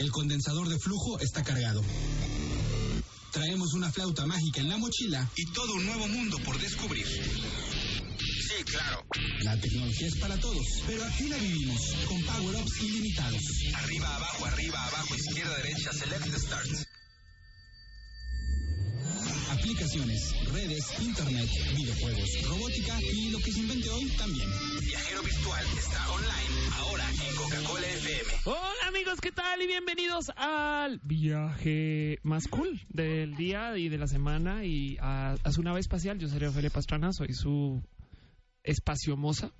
[0.00, 1.82] El condensador de flujo está cargado.
[3.32, 7.06] Traemos una flauta mágica en la mochila y todo un nuevo mundo por descubrir.
[7.06, 9.04] Sí, claro.
[9.42, 13.42] La tecnología es para todos, pero aquí la vivimos con power-ups ilimitados.
[13.74, 16.99] Arriba, abajo, arriba, abajo, izquierda, derecha, select start.
[19.70, 24.48] Aplicaciones, redes, internet, videojuegos, robótica y lo que se invente hoy también.
[24.80, 28.32] Viajero Virtual está online ahora en Coca-Cola FM.
[28.46, 29.62] Hola amigos, ¿qué tal?
[29.62, 35.52] Y bienvenidos al viaje más cool del día y de la semana y a, a
[35.52, 36.18] su nave espacial.
[36.18, 37.80] Yo seré Ofelia Pastrana, soy su
[38.64, 39.52] espaciomosa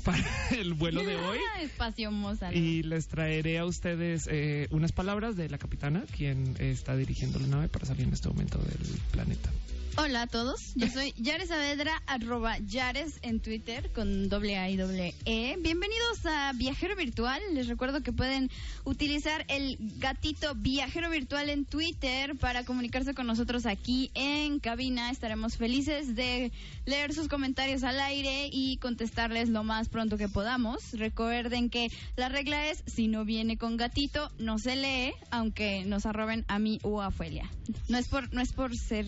[0.00, 1.38] para el vuelo de hoy.
[1.60, 2.54] Espacio Mozart.
[2.54, 7.46] Y les traeré a ustedes eh, unas palabras de la capitana, quien está dirigiendo la
[7.46, 9.50] nave para salir en este momento del planeta.
[10.02, 14.76] Hola a todos, yo soy Yares Saavedra, arroba Yares en Twitter con doble A y
[14.78, 15.56] doble E.
[15.60, 17.42] Bienvenidos a Viajero Virtual.
[17.52, 18.50] Les recuerdo que pueden
[18.84, 25.10] utilizar el gatito Viajero Virtual en Twitter para comunicarse con nosotros aquí en cabina.
[25.10, 26.50] Estaremos felices de
[26.86, 30.92] leer sus comentarios al aire y contestarles lo más pronto que podamos.
[30.92, 36.06] Recuerden que la regla es, si no viene con gatito, no se lee, aunque nos
[36.06, 37.50] arroben a mí o a Ofelia.
[37.88, 39.06] No es por, no es por ser...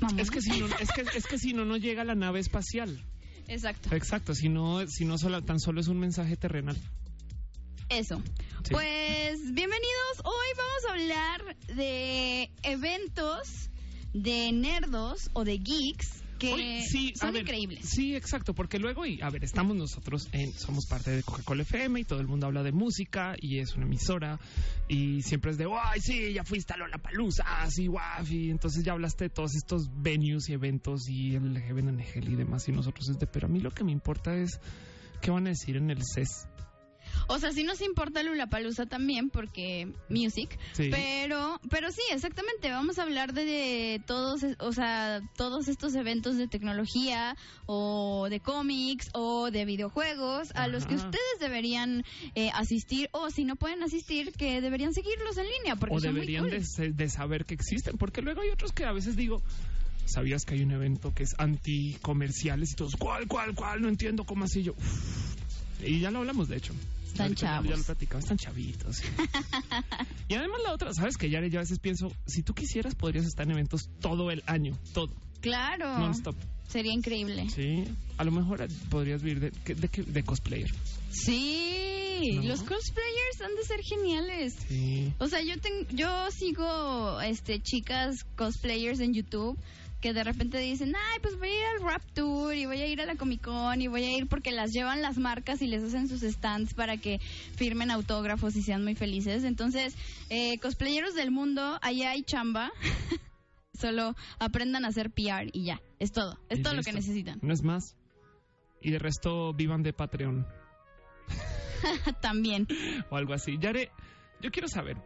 [0.00, 0.22] mamona.
[0.22, 3.00] Es que si no, es que, es que si no, no llega la nave espacial.
[3.48, 3.94] Exacto.
[3.94, 6.76] Exacto, si no, si no solo, tan solo es un mensaje terrenal.
[7.88, 8.20] Eso.
[8.64, 8.72] Sí.
[8.72, 10.18] Pues bienvenidos.
[10.24, 13.70] Hoy vamos a hablar de eventos
[14.12, 17.88] de nerdos o de geeks que sí, son ver, increíbles.
[17.88, 22.00] Sí, exacto, porque luego, y a ver, estamos nosotros, en, somos parte de Coca-Cola FM
[22.00, 24.38] y todo el mundo habla de música y es una emisora
[24.88, 27.44] y siempre es de, ¡ay, sí, ya fuiste a Lollapalooza!
[27.70, 28.24] ¡Sí, guau!
[28.28, 32.28] Y entonces ya hablaste de todos estos venues y eventos y el Heaven and Hell
[32.28, 34.60] y demás y nosotros es de, pero a mí lo que me importa es
[35.20, 36.48] qué van a decir en el CES.
[37.28, 40.90] O sea, sí nos importa Lulapalooza también porque music, Sí.
[40.90, 46.36] pero pero sí, exactamente, vamos a hablar de, de todos, o sea, todos estos eventos
[46.36, 47.36] de tecnología
[47.66, 52.04] o de cómics o de videojuegos a los que ustedes deberían
[52.34, 56.14] eh, asistir o si no pueden asistir que deberían seguirlos en línea porque o son
[56.14, 56.50] muy cool.
[56.50, 59.42] de, de saber que existen, porque luego hay otros que a veces digo,
[60.04, 63.82] ¿sabías que hay un evento que es anticomerciales y todos, ¿cuál, cuál, cuál?
[63.82, 64.72] No entiendo cómo así yo.
[64.74, 65.34] "Uf".
[65.84, 66.72] Y ya lo hablamos, de hecho.
[67.16, 67.78] Están Ya- ya- Ya, chavos.
[67.78, 68.96] lo platicamos, están chavitos.
[68.96, 69.04] sí.
[70.28, 73.26] y además la otra, ¿sabes que Ya yo a veces pienso, si tú quisieras, podrías
[73.26, 75.98] estar en eventos todo el año, todo, Claro.
[75.98, 76.36] non-stop.
[76.68, 77.48] Sería increíble.
[77.50, 77.84] Sí,
[78.18, 80.70] a lo mejor podrías vivir de, ¿qué- de, cosplayer.
[81.10, 82.42] Sí, ¿No?
[82.42, 84.54] los cosplayers han de ser geniales.
[84.68, 85.12] Sí.
[85.18, 89.56] O sea, yo ten- yo sigo este chicas cosplayers en YouTube
[90.00, 92.86] que de repente dicen, "Ay, pues voy a ir al Rap Tour y voy a
[92.86, 95.66] ir a la Comic Con y voy a ir porque las llevan las marcas y
[95.66, 97.18] les hacen sus stands para que
[97.56, 99.94] firmen autógrafos y sean muy felices." Entonces,
[100.30, 102.70] eh, cosplayeros del mundo, allá hay chamba.
[103.72, 105.80] Solo aprendan a hacer PR y ya.
[105.98, 106.38] Es todo.
[106.48, 107.38] Es todo lo que necesitan.
[107.42, 107.94] No es más.
[108.80, 110.46] Y de resto vivan de Patreon.
[112.22, 112.66] También.
[113.10, 113.58] o algo así.
[113.58, 113.90] Yare,
[114.40, 114.96] yo quiero saber,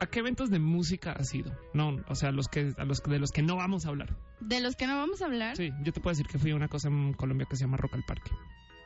[0.00, 1.52] ¿a qué eventos de música has ido?
[1.72, 4.16] No, o sea, los que, a los de los que no vamos a hablar.
[4.40, 5.56] De los que no vamos a hablar.
[5.56, 7.76] Sí, yo te puedo decir que fui a una cosa en Colombia que se llama
[7.76, 8.30] Rock al Parque.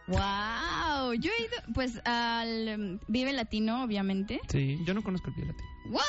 [0.06, 4.40] Wow, yo he ido pues al um, Vive Latino, obviamente.
[4.48, 5.68] Sí, yo no conozco el Vive Latino.
[5.90, 6.02] What?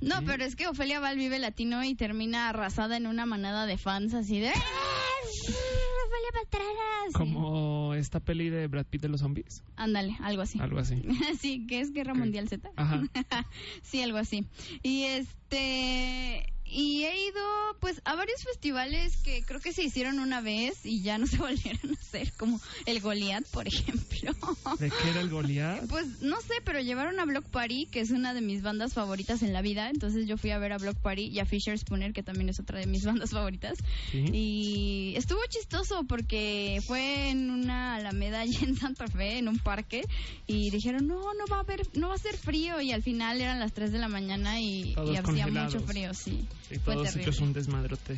[0.00, 0.24] No, Sí.
[0.26, 3.78] pero es que Ofelia va al Vive Latino y termina arrasada en una manada de
[3.78, 4.50] fans así de
[7.08, 7.12] Sí.
[7.14, 9.62] Como esta peli de Brad Pitt de los zombies.
[9.76, 10.58] Ándale, algo así.
[10.60, 11.02] Algo así.
[11.38, 12.14] sí, que es Guerra.
[12.14, 12.70] Mundial Z.
[12.76, 13.02] Ajá.
[13.82, 14.46] sí, algo así.
[14.82, 17.40] Y este y he ido
[17.78, 21.36] pues a varios festivales que creo que se hicieron una vez y ya no se
[21.36, 24.32] volvieron a hacer, como el Goliath, por ejemplo.
[24.80, 25.88] ¿De qué era el Goliath?
[25.94, 29.42] Pues no sé, pero llevaron a Block Party, que es una de mis bandas favoritas
[29.42, 29.88] en la vida.
[29.90, 32.58] Entonces yo fui a ver a Block Party y a Fisher Spooner, que también es
[32.58, 33.78] otra de mis bandas favoritas.
[34.10, 34.24] Sí.
[34.32, 40.02] Y estuvo chistoso porque fue en una alameda allá en Santa Fe, en un parque,
[40.48, 42.80] y dijeron, no, no va a haber, no va a ser frío.
[42.80, 46.48] Y al final eran las 3 de la mañana y, hacía mucho frío, sí.
[46.70, 48.16] Y todos hechos un desmadrote.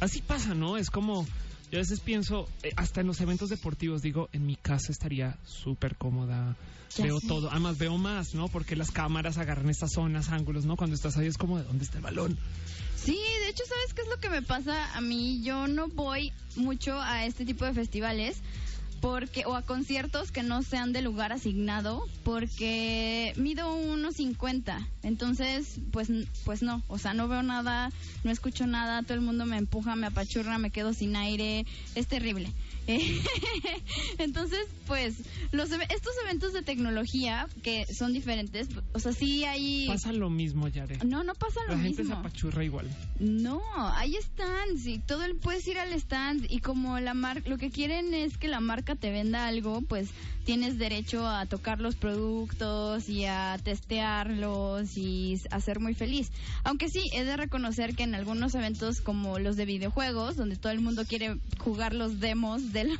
[0.00, 0.76] Así pasa, ¿no?
[0.76, 1.26] Es como,
[1.70, 5.38] yo a veces pienso, eh, hasta en los eventos deportivos, digo, en mi casa estaría
[5.44, 6.56] súper cómoda.
[6.96, 8.48] Ya veo todo, además veo más, ¿no?
[8.48, 10.76] Porque las cámaras agarran estas zonas, ángulos, ¿no?
[10.76, 12.38] Cuando estás ahí es como, ¿de dónde está el balón?
[12.96, 15.42] Sí, de hecho, ¿sabes qué es lo que me pasa a mí?
[15.42, 18.38] Yo no voy mucho a este tipo de festivales
[19.00, 26.08] porque o a conciertos que no sean de lugar asignado porque mido 1.50 entonces pues
[26.44, 27.90] pues no o sea no veo nada
[28.24, 31.64] no escucho nada todo el mundo me empuja me apachurra me quedo sin aire
[31.94, 32.52] es terrible
[34.18, 35.16] Entonces, pues,
[35.52, 39.86] los estos eventos de tecnología que son diferentes, o sea, sí hay...
[39.86, 40.98] Pasa lo mismo, Yare.
[41.04, 42.18] No, no pasa lo La gente se mismo.
[42.18, 42.88] apachurra igual.
[43.18, 43.62] No,
[43.94, 47.70] hay stands y todo el puedes ir al stand y como la mar lo que
[47.70, 50.10] quieren es que la marca te venda algo, pues
[50.44, 56.30] tienes derecho a tocar los productos y a testearlos y a ser muy feliz.
[56.64, 60.72] Aunque sí, he de reconocer que en algunos eventos como los de videojuegos, donde todo
[60.72, 62.94] el mundo quiere jugar los demos de, lo-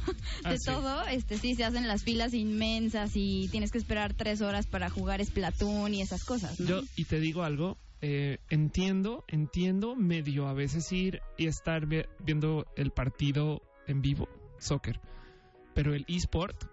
[0.44, 0.64] Ah, de sí.
[0.66, 4.90] todo, este sí se hacen las filas inmensas y tienes que esperar tres horas para
[4.90, 6.58] jugar Splatoon y esas cosas.
[6.60, 6.66] ¿no?
[6.68, 12.04] Yo, y te digo algo, eh, entiendo, entiendo medio a veces ir y estar vi-
[12.24, 14.28] viendo el partido en vivo,
[14.58, 15.00] soccer,
[15.74, 16.64] pero el eSport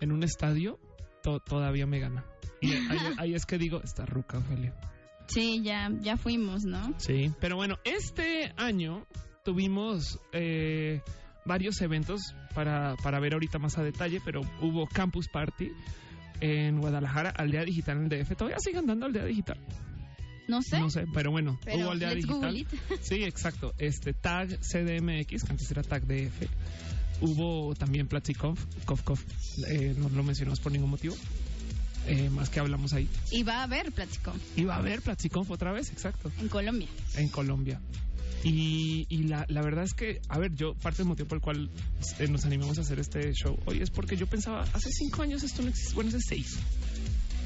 [0.00, 0.78] en un estadio
[1.22, 2.24] to- todavía me gana.
[2.60, 4.74] Y ahí, ahí es que digo, está ruca, Ofelia.
[5.28, 6.94] Sí, ya, ya fuimos, ¿no?
[6.98, 9.06] Sí, pero bueno, este año
[9.44, 11.00] tuvimos eh,
[11.44, 12.20] varios eventos
[12.54, 15.70] para, para ver ahorita más a detalle, pero hubo Campus Party
[16.40, 18.36] en Guadalajara, Aldea Digital en el DF.
[18.36, 19.58] ¿Todavía siguen dando Aldea Digital?
[20.48, 20.78] No sé.
[20.78, 22.66] No sé, pero bueno, Pero hubo Aldea Digital.
[23.00, 23.74] Sí, exacto.
[23.78, 26.46] Este Tag CDMX, que antes era Tag DF.
[27.20, 29.22] Hubo también PlatziConf, Cof Cof,
[29.68, 31.16] eh, no lo mencionamos por ningún motivo.
[32.08, 33.08] eh, más que hablamos ahí.
[33.32, 36.88] Y va a haber plático Y va a haber PlatziConf otra vez, exacto, en Colombia.
[37.16, 37.80] en Colombia.
[38.44, 41.42] Y, y la, la verdad es que, a ver, yo, parte del motivo por el
[41.42, 41.68] cual
[42.20, 45.42] eh, nos animamos a hacer este show hoy es porque yo pensaba, hace cinco años
[45.42, 46.56] esto no existía, bueno, hace seis.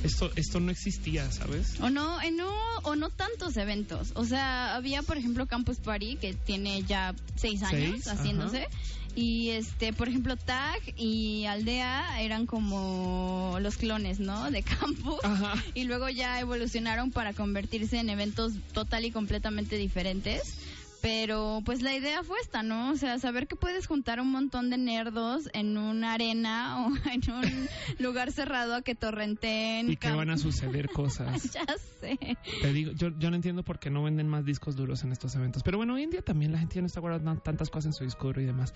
[0.02, 1.78] Esto, esto no existía, ¿sabes?
[1.80, 2.50] O no, eh, no,
[2.84, 4.12] o no tantos eventos.
[4.14, 8.66] O sea, había, por ejemplo, Campus Party, que tiene ya seis años Seis, haciéndose.
[9.14, 14.50] Y este, por ejemplo, Tag y Aldea eran como los clones, ¿no?
[14.50, 15.18] De Campus.
[15.22, 15.54] Ajá.
[15.74, 20.54] Y luego ya evolucionaron para convertirse en eventos total y completamente diferentes.
[21.02, 22.90] Pero pues la idea fue esta, ¿no?
[22.90, 27.32] O sea, saber que puedes juntar un montón de nerdos en una arena o en
[27.32, 27.68] un
[27.98, 29.90] lugar cerrado a que torrenten.
[29.90, 31.42] Y que van a suceder cosas.
[31.52, 31.64] ya
[32.00, 32.18] sé.
[32.60, 35.34] Te digo, yo, yo no entiendo por qué no venden más discos duros en estos
[35.34, 35.62] eventos.
[35.62, 37.92] Pero bueno, hoy en día también la gente ya no está guardando tantas cosas en
[37.94, 38.74] su disco duro y demás.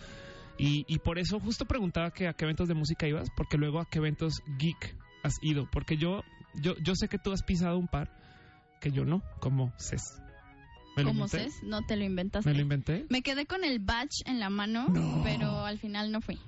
[0.56, 3.80] Y, y por eso justo preguntaba que a qué eventos de música ibas, porque luego
[3.80, 5.68] a qué eventos geek has ido.
[5.70, 6.22] Porque yo,
[6.54, 8.10] yo, yo sé que tú has pisado un par
[8.80, 10.20] que yo no, como CES.
[10.96, 11.62] ¿Me lo ¿Cómo ses?
[11.62, 12.48] No te lo inventaste.
[12.48, 13.06] ¿Me lo inventé?
[13.10, 15.22] Me quedé con el badge en la mano, No.
[15.24, 16.38] pero al final no fui.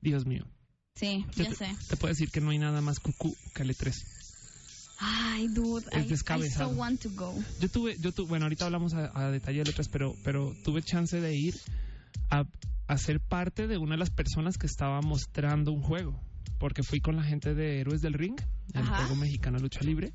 [0.00, 0.44] Dios mío.
[0.94, 1.76] Sí, ya te, sé.
[1.88, 3.94] te puedo decir que no hay nada más cucú que el E3.
[4.98, 6.70] Ay, dude, Es I, I descabezado.
[6.70, 7.34] so want to go.
[7.60, 10.82] Yo tuve, yo tuve, bueno, ahorita hablamos a, a detalle de letras, pero, pero tuve
[10.82, 11.54] chance de ir
[12.30, 12.44] a,
[12.86, 16.18] a ser parte de una de las personas que estaba mostrando un juego.
[16.58, 18.40] Porque fui con la gente de Héroes del Ring,
[18.72, 18.96] el Ajá.
[19.00, 20.12] juego mexicano lucha libre,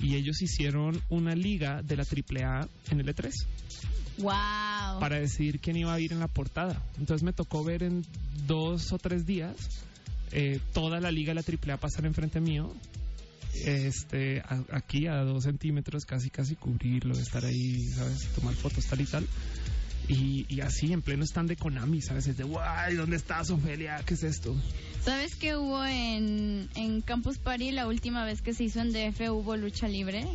[0.00, 3.32] y ellos hicieron una liga de la AAA en el E3
[4.18, 4.98] Wow.
[5.00, 6.82] para decidir quién iba a ir en la portada.
[6.98, 8.04] Entonces me tocó ver en
[8.46, 9.54] dos o tres días
[10.32, 12.74] eh, toda la liga de la AAA pasar enfrente mío.
[13.64, 18.26] Este, a- aquí a dos centímetros, casi, casi cubrirlo, estar ahí, ¿sabes?
[18.34, 19.26] Tomar fotos, tal y tal.
[20.08, 22.26] Y, y así, en pleno stand de Konami, ¿sabes?
[22.28, 24.00] Es de, guay, ¿dónde estás, Ofelia?
[24.06, 24.54] ¿Qué es esto?
[25.04, 29.20] ¿Sabes qué hubo en, en Campus Party la última vez que se hizo en DF?
[29.30, 30.26] Hubo lucha libre.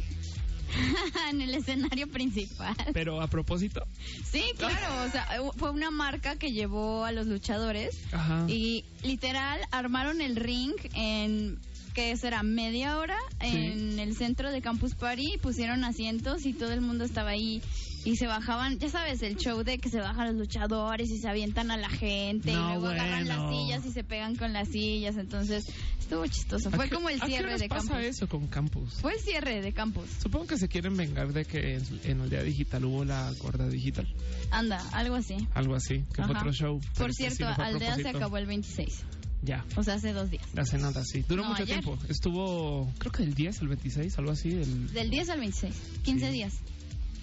[1.29, 2.75] en el escenario principal.
[2.93, 3.85] Pero a propósito,
[4.31, 5.03] Sí, claro.
[5.05, 5.27] O sea,
[5.57, 8.45] fue una marca que llevó a los luchadores ajá.
[8.47, 11.59] y literal armaron el ring en
[11.93, 16.79] que será media hora en el centro de Campus Party, pusieron asientos y todo el
[16.79, 17.61] mundo estaba ahí
[18.03, 21.27] y se bajaban, ya sabes, el show de que se bajan los luchadores y se
[21.29, 23.51] avientan a la gente No, y luego agarran las bueno.
[23.65, 25.65] sillas y se pegan con las sillas, entonces
[25.99, 26.69] estuvo chistoso.
[26.69, 28.05] ¿A Fue qué- como el ¿a qué cierre de pasa Campus.
[28.05, 28.93] eso con Campus?
[29.01, 30.09] Fue el cierre de Campus.
[30.21, 34.07] Supongo que se quieren vengar de que en, en Aldea Digital hubo la gorda digital.
[34.51, 35.35] Anda, algo así.
[35.53, 36.39] Algo así, que fue Ajá.
[36.39, 36.79] otro show.
[36.97, 39.03] Por sí cierto, fue a Aldea se acabó el 26,
[39.43, 40.43] Ya, o sea, hace dos días.
[40.57, 41.23] hace nada, sí.
[41.27, 41.81] Duró No, mucho ayer.
[41.81, 41.97] tiempo.
[42.09, 44.49] Estuvo, creo que el 10, el 26, algo así.
[44.49, 44.91] El...
[44.93, 46.31] Del 10 al 26, 15 Sí.
[46.33, 46.53] días.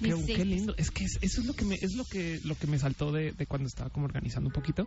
[0.00, 0.37] Qué, 16.
[0.38, 0.75] qué lindo.
[0.76, 3.12] Es que es- eso es lo que me, es lo que, lo que me saltó
[3.12, 4.87] de, de cuando estaba como organizando un poquito.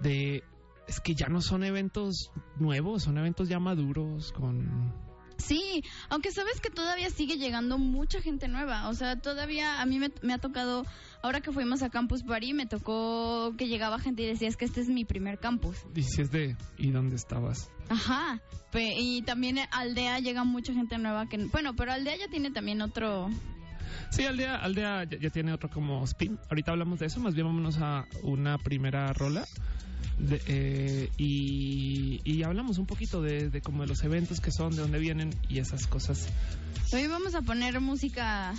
[0.00, 0.42] De
[0.86, 4.92] es que ya no son eventos nuevos, son eventos ya maduros con
[5.36, 8.88] Sí, aunque sabes que todavía sigue llegando mucha gente nueva.
[8.88, 10.84] O sea, todavía a mí me, me ha tocado,
[11.22, 14.64] ahora que fuimos a Campus Party, me tocó que llegaba gente y decía, es que
[14.64, 15.76] este es mi primer campus.
[15.92, 17.68] dices de ¿y dónde estabas?
[17.88, 18.40] Ajá.
[18.74, 21.36] Y también Aldea llega mucha gente nueva que...
[21.46, 23.28] Bueno, pero Aldea ya tiene también otro...
[24.10, 26.38] Sí, Aldea, Aldea ya, ya tiene otro como spin.
[26.48, 29.46] Ahorita hablamos de eso, más bien vámonos a una primera rola.
[30.18, 34.74] De, eh, y, y hablamos un poquito de, de como de los eventos que son,
[34.76, 36.28] de dónde vienen y esas cosas.
[36.92, 38.54] Hoy vamos a poner música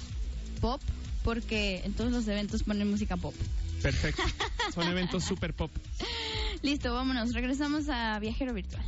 [0.60, 0.82] pop,
[1.24, 3.34] porque en todos los eventos ponen música pop.
[3.82, 4.24] Perfecto.
[4.74, 5.72] Son eventos super pop.
[6.62, 7.34] Listo, vámonos.
[7.34, 8.84] Regresamos a Viajero Virtual.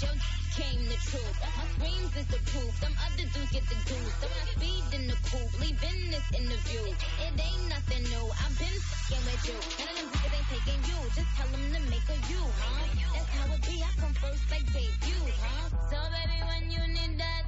[0.00, 1.36] Got the juice, yo came the truth.
[1.56, 4.14] My screams is the proof, them other dudes get the juice.
[4.20, 6.84] So I feed in the coop, leaving this interview.
[6.96, 9.56] It ain't nothing new, I've been fucking with you.
[9.84, 12.88] None of them niggas ain't taking you, just tell them to make a you, huh?
[13.12, 15.68] That's how it be, I come first like debut, huh?
[15.92, 17.44] So baby, when you need that,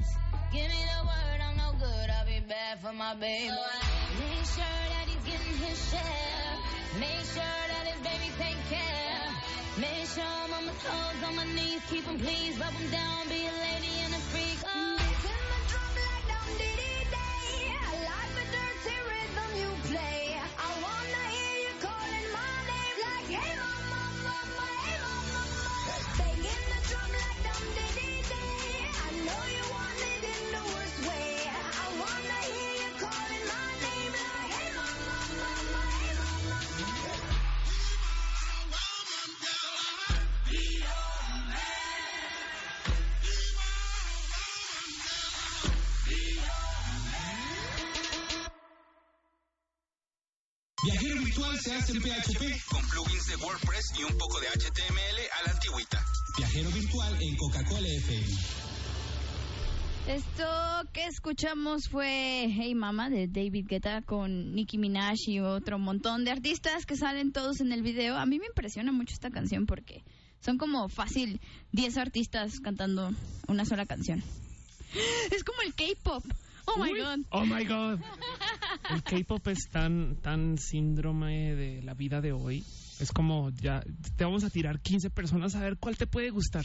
[0.52, 3.48] give me the word, I'm no good, I'll be bad for my baby.
[3.48, 3.80] So I
[4.20, 6.52] make sure that he's getting his share.
[7.00, 8.87] Make sure that his baby take care.
[9.80, 13.28] Make sure I'm on my toes, on my knees, keep them please, rub them down,
[13.28, 14.58] be a lady and a freak.
[14.66, 14.96] Oh.
[14.98, 17.17] Making the drum like I'm Diddy.
[51.38, 52.68] Virtual se hace en PHP.
[52.68, 56.04] Con plugins de WordPress y un poco de HTML a la antigüita.
[56.36, 58.26] Viajero virtual en Coca-Cola FM.
[60.08, 66.24] Esto que escuchamos fue Hey Mama de David Guetta con Nicki Minaj y otro montón
[66.24, 68.16] de artistas que salen todos en el video.
[68.16, 70.02] A mí me impresiona mucho esta canción porque
[70.40, 71.40] son como fácil
[71.72, 73.10] 10 artistas cantando
[73.46, 74.24] una sola canción.
[75.30, 76.24] Es como el K-pop.
[76.66, 77.20] Oh my Uy, god.
[77.30, 78.00] Oh my god.
[78.90, 82.64] El K-pop es tan, tan síndrome de la vida de hoy.
[83.00, 83.82] Es como ya
[84.16, 86.64] te vamos a tirar 15 personas a ver cuál te puede gustar.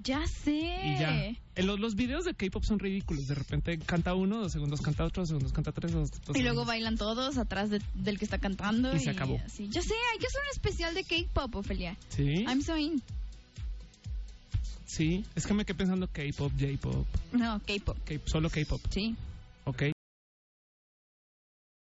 [0.00, 0.52] Ya sé.
[0.52, 1.24] Y ya.
[1.26, 3.26] Eh, Los, los videos de K-pop son ridículos.
[3.26, 5.90] De repente canta uno, dos segundos canta otro, dos segundos canta tres.
[5.92, 6.66] Dos, dos Y luego segundos.
[6.68, 8.94] bailan todos atrás de- del que está cantando.
[8.94, 9.40] Y se acabó.
[9.44, 9.68] así.
[9.68, 11.96] Ya sé, hay que hacer un especial de K-pop, Ofelia.
[12.10, 13.02] Sí, I'm so in.
[14.86, 15.24] sí.
[15.34, 17.96] Es que me quedé pensando K-pop, J-pop, No, K-pop,
[18.26, 18.80] solo K-pop.
[18.90, 19.16] sí.
[19.64, 19.82] Ok.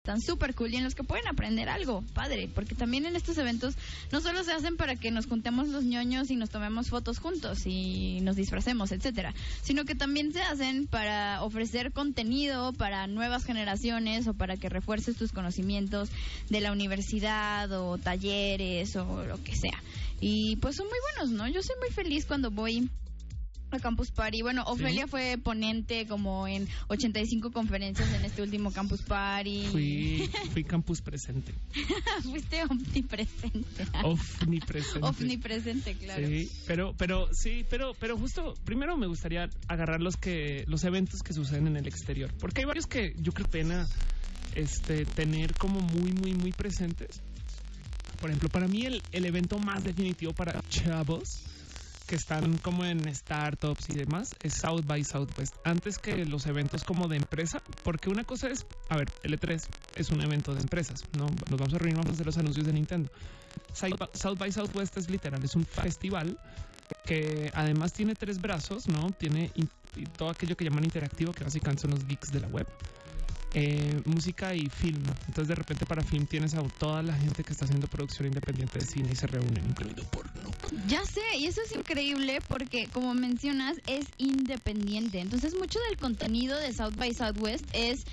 [0.00, 3.36] Están súper cool y en los que pueden aprender algo, padre, porque también en estos
[3.36, 3.74] eventos
[4.10, 7.66] no solo se hacen para que nos juntemos los ñoños y nos tomemos fotos juntos
[7.66, 14.26] y nos disfracemos, etcétera, sino que también se hacen para ofrecer contenido para nuevas generaciones
[14.26, 16.08] o para que refuerces tus conocimientos
[16.48, 19.82] de la universidad o talleres o lo que sea.
[20.18, 21.46] Y pues son muy buenos, ¿no?
[21.46, 22.88] Yo soy muy feliz cuando voy
[23.76, 24.42] a Campus Party.
[24.42, 29.66] Bueno, Ofelia fue ponente como en 85 conferencias en este último Campus Party.
[29.70, 31.52] Fui, fui campus presente.
[32.22, 33.86] Fuiste omnipresente.
[34.02, 35.06] Omnipresente.
[35.06, 36.26] Omnipresente, claro.
[36.26, 41.20] Sí, pero, pero, sí, pero, pero justo, primero me gustaría agarrar los que, los eventos
[41.20, 43.86] que suceden en el exterior, porque hay varios que yo creo pena
[44.54, 47.20] este, tener como muy, muy, muy presentes.
[48.20, 51.42] Por ejemplo, para mí el, el evento más definitivo para chavos
[52.10, 55.54] que están como en startups y demás es South by Southwest.
[55.62, 59.62] Antes que los eventos como de empresa, porque una cosa es, a ver, L3
[59.94, 61.26] es un evento de empresas, ¿no?
[61.48, 63.12] Nos vamos a reunir, vamos a hacer los anuncios de Nintendo.
[63.72, 66.36] South by- South by Southwest es literal, es un festival
[67.06, 69.12] que además tiene tres brazos, ¿no?
[69.12, 69.52] Tiene
[70.18, 72.66] todo aquello que llaman interactivo, que básicamente son los geeks de la web.
[73.54, 75.02] Eh, música y film.
[75.28, 78.78] Entonces de repente para film tienes a toda la gente que está haciendo producción independiente
[78.78, 80.50] de cine y se reúnen, incluido porno.
[80.86, 85.20] Ya sé, y eso es increíble porque, como mencionas, es independiente.
[85.20, 88.04] Entonces, mucho del contenido de South by Southwest es,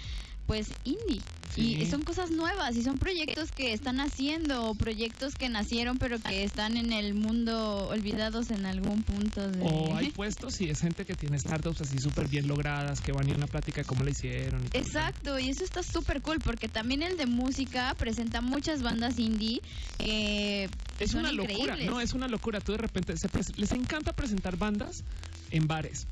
[0.48, 1.22] pues, indie.
[1.54, 1.76] Sí.
[1.82, 6.20] Y son cosas nuevas y son proyectos que están haciendo, o proyectos que nacieron pero
[6.20, 9.50] que están en el mundo olvidados en algún punto.
[9.50, 9.62] De...
[9.62, 13.26] O hay puestos y es gente que tiene startups así súper bien logradas, que van
[13.26, 14.62] a ir a una plática de cómo la hicieron.
[14.72, 14.78] y.
[14.78, 19.62] Exacto, y eso está súper cool porque también el de música presenta muchas bandas indie
[19.98, 21.86] que Es son una locura, increíbles.
[21.90, 22.60] no, es una locura.
[22.62, 25.04] Tú de repente se les encanta presentar bandas
[25.52, 26.06] en bares,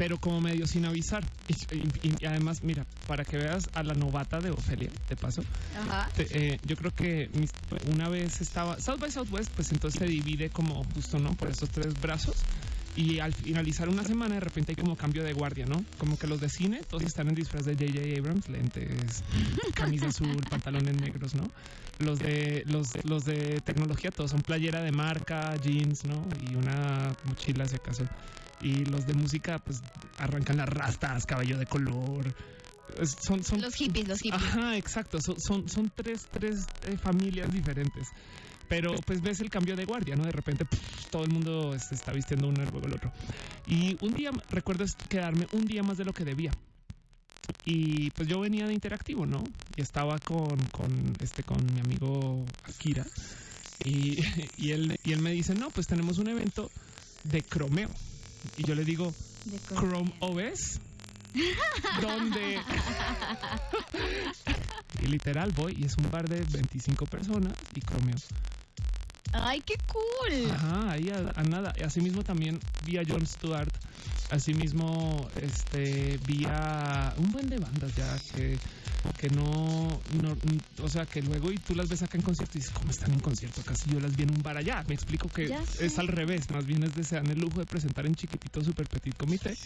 [0.00, 1.22] pero como medio sin avisar.
[1.46, 5.44] Y, y- y además, mira, para que veas a la novata de Ofelia, de paso,
[5.78, 6.08] Ajá.
[6.16, 7.50] te- eh, yo creo que mis-
[7.92, 11.34] una vez estaba South by Southwest, pues entonces se divide como justo, ¿no?
[11.34, 12.36] Por esos tres brazos.
[12.96, 15.84] Y al finalizar una semana, de repente hay como cambio de guardia, ¿no?
[15.98, 18.18] Como que los de cine, todos están en disfraz de J.J.
[18.18, 19.22] Abrams, lentes,
[19.74, 21.50] camisa azul, pantalones negros, ¿no?
[21.98, 26.26] Los de, los, los de tecnología, todos son playera de marca, jeans, ¿no?
[26.50, 28.04] Y una mochila, si acaso.
[28.60, 29.82] Y los de música, pues
[30.18, 32.34] arrancan las rastas, cabello de color.
[33.04, 34.42] Son, son Los hippies, los hippies.
[34.42, 35.20] Ajá, exacto.
[35.20, 38.08] Son, son, son tres, tres eh, familias diferentes.
[38.68, 40.24] Pero pues ves el cambio de guardia, ¿no?
[40.24, 43.12] De repente pff, todo el mundo se está vistiendo uno luego el otro.
[43.66, 46.52] Y un día, recuerdo quedarme un día más de lo que debía.
[47.64, 49.42] Y pues yo venía de interactivo, ¿no?
[49.76, 53.04] Y estaba con, con, este, con mi amigo Akira.
[53.84, 54.20] Y,
[54.56, 56.70] y, él, y él me dice, no, pues tenemos un evento
[57.24, 57.90] de cromeo.
[58.56, 59.12] Y yo le digo,
[59.68, 60.80] Chrome OS,
[62.02, 62.60] donde
[65.02, 68.16] y literal voy y es un bar de 25 personas y cromeo.
[69.32, 70.50] ¡Ay, qué cool!
[70.50, 71.72] Ajá, ahí a, a nada.
[71.78, 73.72] Y asimismo también vi a John Stewart,
[74.30, 78.58] asimismo este vi a un buen de bandas ya que
[79.18, 79.88] que no,
[80.22, 80.36] no,
[80.82, 83.12] o sea, que luego y tú las ves acá en concierto y dices, ¿cómo están
[83.12, 83.62] en concierto?
[83.62, 84.84] Casi yo las vi en un bar allá.
[84.88, 87.66] Me explico que es al revés, más bien es de se dan el lujo de
[87.66, 89.56] presentar en chiquitito, super petit comité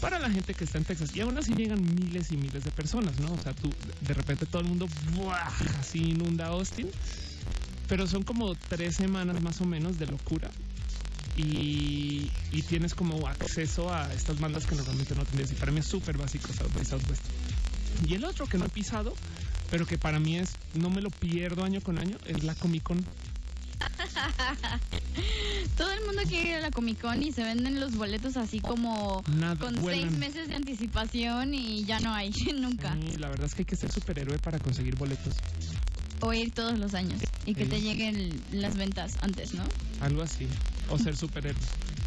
[0.00, 1.14] para la gente que está en Texas.
[1.16, 3.32] Y aún así llegan miles y miles de personas, ¿no?
[3.32, 5.48] O sea, tú, de repente todo el mundo, ¡buah!
[5.80, 6.88] así inunda Austin.
[7.88, 10.50] Pero son como tres semanas más o menos de locura.
[11.36, 15.50] Y, y tienes como acceso a estas bandas que normalmente no tendrías.
[15.52, 17.22] Y para mí es súper básico South by Southwest.
[18.08, 19.14] Y el otro que no he pisado,
[19.70, 22.82] pero que para mí es, no me lo pierdo año con año, es la Comic
[22.84, 23.04] Con.
[25.76, 28.60] Todo el mundo quiere ir a la Comic Con y se venden los boletos así
[28.60, 30.08] como Nada, con vuelan.
[30.08, 32.96] seis meses de anticipación y ya no hay nunca.
[32.96, 35.34] Y la verdad es que hay que ser superhéroe para conseguir boletos.
[36.26, 37.70] O ir todos los años y que Sí.
[37.70, 39.62] te lleguen las ventas antes, ¿no?
[40.00, 40.46] Algo así.
[40.88, 41.60] O ser superhéroe.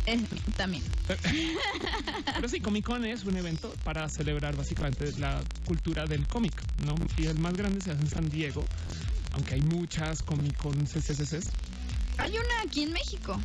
[0.07, 0.21] Es,
[0.55, 0.83] también.
[2.35, 6.53] Pero sí, Comic Con es un evento para celebrar básicamente la cultura del cómic,
[6.85, 6.95] ¿no?
[7.17, 8.63] Y el más grande se hace en San Diego,
[9.33, 11.49] aunque hay muchas Comic Con CCCCs.
[12.17, 13.39] Hay una aquí en México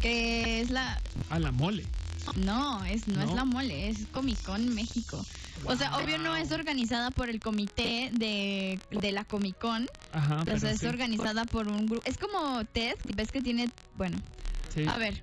[0.00, 1.84] que es la A la mole.
[2.36, 5.24] No, es no, es la mole, es Comic Con México.
[5.64, 10.42] O sea, obvio no es organizada por el comité de, de la Comic Con, Ajá,
[10.42, 12.02] o sea, es sí, organizada por un grupo.
[12.06, 14.18] Es como TED, ves que tiene, bueno,
[14.78, 14.88] sí.
[14.88, 15.22] a ver,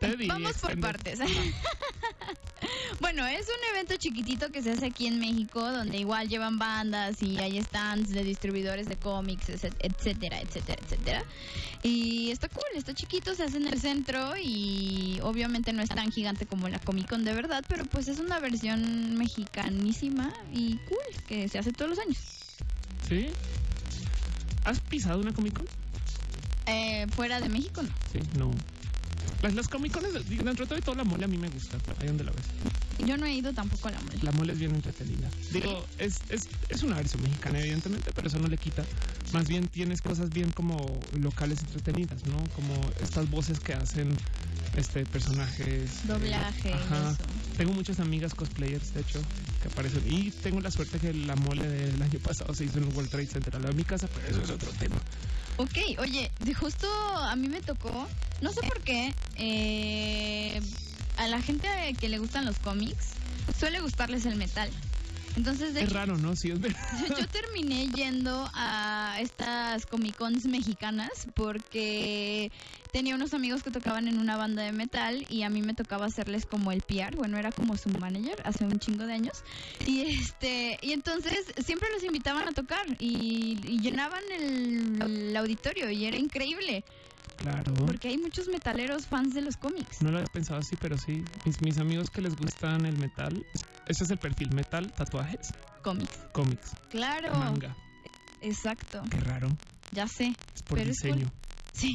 [0.00, 0.80] Teddy Vamos por Extended.
[0.82, 1.18] partes.
[3.00, 7.22] bueno, es un evento chiquitito que se hace aquí en México, donde igual llevan bandas
[7.22, 11.24] y hay stands de distribuidores de cómics, etc- etcétera, etcétera, etcétera.
[11.82, 16.10] Y está cool, está chiquito, se hace en el centro y obviamente no es tan
[16.10, 21.24] gigante como la Comic Con de verdad, pero pues es una versión mexicanísima y cool
[21.28, 22.18] que se hace todos los años.
[23.08, 23.28] ¿Sí?
[24.64, 25.66] ¿Has pisado una Comic Con?
[26.66, 27.90] Eh, fuera de México no.
[28.12, 28.50] Sí, no.
[29.42, 30.04] Las, las Comic Con,
[30.44, 31.78] dentro de todo la mole a mí me gusta.
[32.00, 32.44] Ahí donde la ves.
[33.06, 34.18] Yo no he ido tampoco a la mole.
[34.22, 35.28] La mole es bien entretenida.
[35.52, 38.84] Digo, es, es, es una versión mexicana, evidentemente, pero eso no le quita.
[39.32, 42.36] Más bien tienes cosas bien como locales entretenidas, ¿no?
[42.54, 44.16] Como estas voces que hacen
[44.76, 46.06] este personajes.
[46.06, 47.10] Doblaje, eh, ajá.
[47.10, 47.18] eso.
[47.56, 49.20] Tengo muchas amigas cosplayers, de hecho,
[49.62, 50.02] que aparecen.
[50.06, 53.10] Y tengo la suerte que la mole del año pasado se hizo en un World
[53.10, 54.96] Trade Center al lado de mi casa, pero eso es otro tema.
[55.58, 58.06] Ok, oye, de justo a mí me tocó,
[58.42, 60.60] no sé por qué, eh,
[61.16, 63.16] a la gente que le gustan los cómics
[63.58, 64.70] suele gustarles el metal.
[65.36, 66.34] Entonces, de Es hecho, raro, ¿no?
[66.34, 66.78] Sí, es verdad.
[67.18, 72.50] yo terminé yendo a estas Comic Cons mexicanas porque
[72.90, 76.06] tenía unos amigos que tocaban en una banda de metal y a mí me tocaba
[76.06, 79.42] hacerles como el PR, bueno, era como su manager hace un chingo de años.
[79.86, 85.90] Y este y entonces siempre los invitaban a tocar y, y llenaban el, el auditorio
[85.90, 86.84] y era increíble
[87.36, 87.74] Claro.
[87.86, 90.02] porque hay muchos metaleros fans de los cómics.
[90.02, 91.22] No lo había pensado así, pero sí.
[91.44, 93.44] Mis, mis amigos que les gustan el metal,
[93.86, 96.18] ese es el perfil metal, tatuajes, Cómics.
[96.32, 97.34] cómics, Claro.
[97.34, 97.76] manga.
[98.40, 99.02] Exacto.
[99.10, 99.48] Qué raro.
[99.92, 100.34] Ya sé.
[100.54, 101.12] Es por Pero es cool.
[101.12, 101.32] diseño.
[101.76, 101.94] Sí.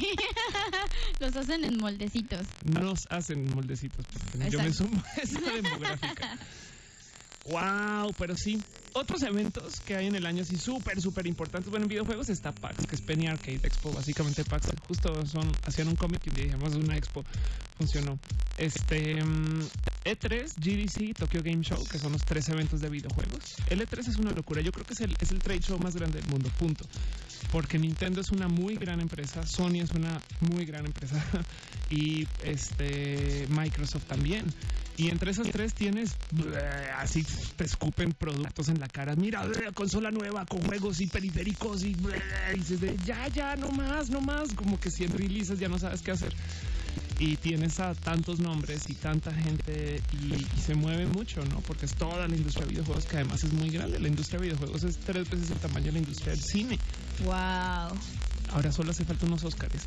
[1.18, 2.46] los hacen en moldecitos.
[2.62, 4.06] Nos hacen moldecitos.
[4.30, 6.38] pues, Yo me sumo a esa demográfica.
[7.50, 8.62] Wow, pero sí.
[8.94, 11.70] Otros eventos que hay en el año, sí, súper, súper importantes.
[11.70, 13.90] Bueno, en videojuegos está PAX, que es Penny Arcade Expo.
[13.92, 17.24] Básicamente PAX, justo son, hacían un cómic y dijimos una expo.
[17.78, 18.18] Funcionó.
[18.58, 19.62] Este, mm,
[20.04, 23.56] E3, GDC, Tokyo Game Show, que son los tres eventos de videojuegos.
[23.70, 24.60] El E3 es una locura.
[24.60, 26.84] Yo creo que es el, es el trade show más grande del mundo, punto.
[27.50, 31.22] Porque Nintendo es una muy gran empresa, Sony es una muy gran empresa
[31.90, 34.44] y este Microsoft también.
[34.96, 36.16] Y entre esas tres tienes
[36.96, 37.24] así
[37.56, 39.14] te escupen productos la cara.
[39.14, 42.20] Mira, bleh, consola nueva con juegos y periféricos y, bleh,
[42.52, 44.52] y dices de, ya, ya, no más, no más.
[44.54, 46.34] Como que si en releases ya no sabes qué hacer.
[47.20, 51.60] Y tienes a tantos nombres y tanta gente y, y se mueve mucho, ¿no?
[51.60, 54.00] Porque es toda la industria de videojuegos que además es muy grande.
[54.00, 56.78] La industria de videojuegos es tres veces el tamaño de la industria del cine.
[57.24, 57.96] Wow.
[58.52, 59.82] Ahora solo hace falta unos Óscares.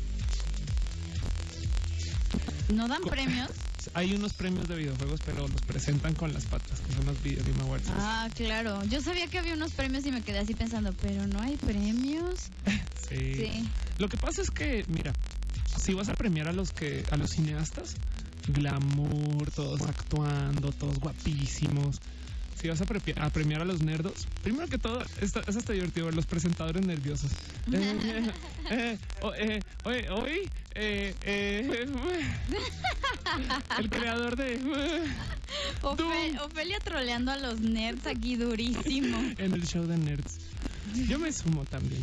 [2.72, 3.50] ¿No dan premios?
[3.94, 7.42] Hay unos premios de videojuegos, pero los presentan con las patas, que son los Video
[7.44, 7.88] Game Awards.
[7.98, 8.82] Ah, claro.
[8.84, 12.50] Yo sabía que había unos premios y me quedé así pensando, pero no hay premios.
[13.08, 13.34] Sí.
[13.36, 13.68] Sí.
[13.98, 15.12] Lo que pasa es que, mira,
[15.80, 17.94] si vas a premiar a los que, a los cineastas,
[18.48, 22.00] glamour, todos actuando, todos guapísimos.
[22.60, 25.72] Si vas a, pre- a premiar a los nerdos, primero que todo, está, es hasta
[25.74, 27.30] divertido ver los presentadores nerviosos.
[28.68, 28.98] Eh,
[29.30, 30.50] eh, eh, hoy,
[33.78, 34.58] el creador de
[35.82, 39.18] Ofe- Ofelia troleando a los nerds aquí durísimo.
[39.38, 40.38] en el show de nerds.
[41.08, 42.02] Yo me sumo también,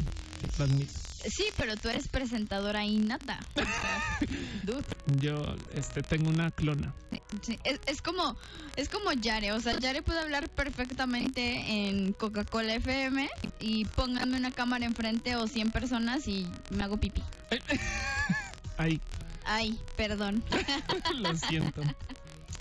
[0.58, 0.94] lo admito.
[1.30, 3.40] Sí, pero tú eres presentadora innata.
[3.56, 4.18] O sea,
[4.64, 4.84] dude.
[5.20, 6.94] Yo este, tengo una clona.
[7.42, 8.36] Sí, es, es como
[8.76, 14.52] es como Yare, o sea, Yare puede hablar perfectamente en Coca-Cola FM y pónganme una
[14.52, 17.24] cámara enfrente o 100 personas y me hago pipí.
[18.78, 19.00] Ahí,
[19.46, 20.44] Ay, perdón.
[21.16, 21.82] lo siento.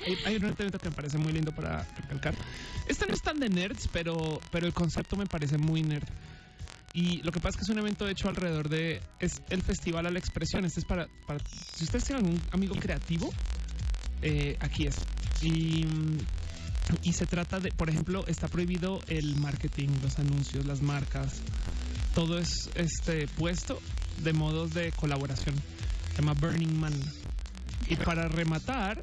[0.05, 2.35] Hay- Hay un evento que me parece muy lindo para recalcar.
[2.89, 6.09] Este no es tan de nerds, pero, pero el concepto me parece muy nerd.
[6.95, 9.01] Y lo que pasa es que es un evento hecho alrededor de...
[9.19, 10.65] Es el Festival a la Expresión.
[10.65, 11.09] Este es para...
[11.27, 11.39] para
[11.75, 13.33] si ustedes tienen algún amigo creativo,
[14.21, 14.97] eh, aquí es.
[15.41, 15.87] Y,
[17.03, 17.73] y se trata de...
[17.73, 21.41] Por ejemplo, está prohibido el marketing, los anuncios, las marcas.
[22.15, 23.81] Todo es este puesto
[24.19, 25.55] de modos de colaboración.
[26.11, 26.93] Se llama Burning Man.
[27.89, 29.03] Y para rematar...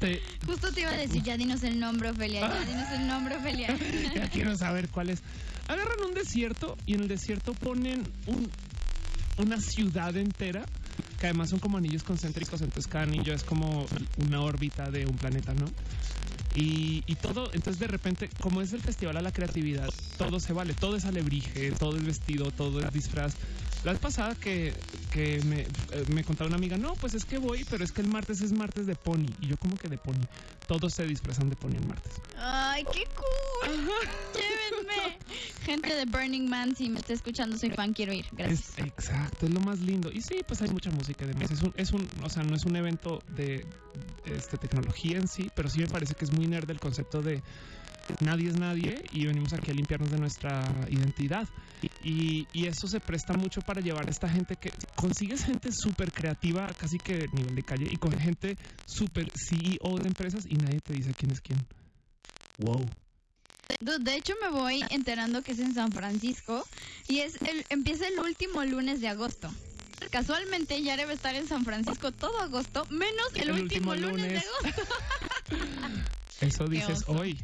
[0.00, 3.36] te- Justo te iba a decir, ya dinos el nombre, Ofelia, ya dinos el nombre,
[3.36, 3.76] Ofelia.
[4.14, 5.20] ya quiero saber cuál es.
[5.68, 8.50] Agarran un desierto y en el desierto ponen un,
[9.38, 10.64] una ciudad entera,
[11.20, 15.16] que además son como anillos concéntricos, entonces cada anillo es como una órbita de un
[15.16, 15.66] planeta, ¿no?
[16.54, 20.74] Y, todo, entonces de repente, como es el festival a la creatividad, todo se vale,
[20.74, 23.34] todo es alebrije, todo es vestido, todo es disfraz.
[23.84, 24.74] La vez pasada que,
[25.12, 25.66] que me, eh,
[26.12, 28.52] me contaba una amiga, no, pues es que voy, pero es que el martes es
[28.52, 29.26] martes de pony.
[29.40, 30.24] Y yo como que de pony.
[30.66, 32.14] Todos se disfrazan de pony el martes.
[32.36, 33.88] Ay, qué cool.
[34.34, 35.18] Llévenme.
[35.62, 38.26] Gente de Burning Man, si me está escuchando, soy fan, quiero ir.
[38.32, 38.78] Gracias.
[38.78, 40.10] Es, exacto, es lo más lindo.
[40.12, 41.54] Y sí, pues hay mucha música de mesa.
[41.54, 43.64] Es un, es un, o sea, no es un evento de
[44.26, 47.42] este, tecnología en sí, pero sí me parece que es muy nerd el concepto de
[48.20, 51.48] nadie es nadie y venimos aquí a limpiarnos de nuestra identidad.
[52.02, 56.10] Y, y eso se presta mucho para llevar a esta gente que consigues gente súper
[56.10, 60.80] creativa, casi que nivel de calle, y con gente súper CEO de empresas y nadie
[60.80, 61.58] te dice quién es quién.
[62.58, 62.84] Wow.
[64.00, 66.64] De hecho, me voy enterando que es en San Francisco
[67.06, 69.52] y es el, empieza el último lunes de agosto.
[70.10, 74.32] Casualmente, ya debe estar en San Francisco todo agosto, menos el, El último, último lunes.
[74.32, 74.82] de agosto.
[76.40, 77.38] Eso dices hoy.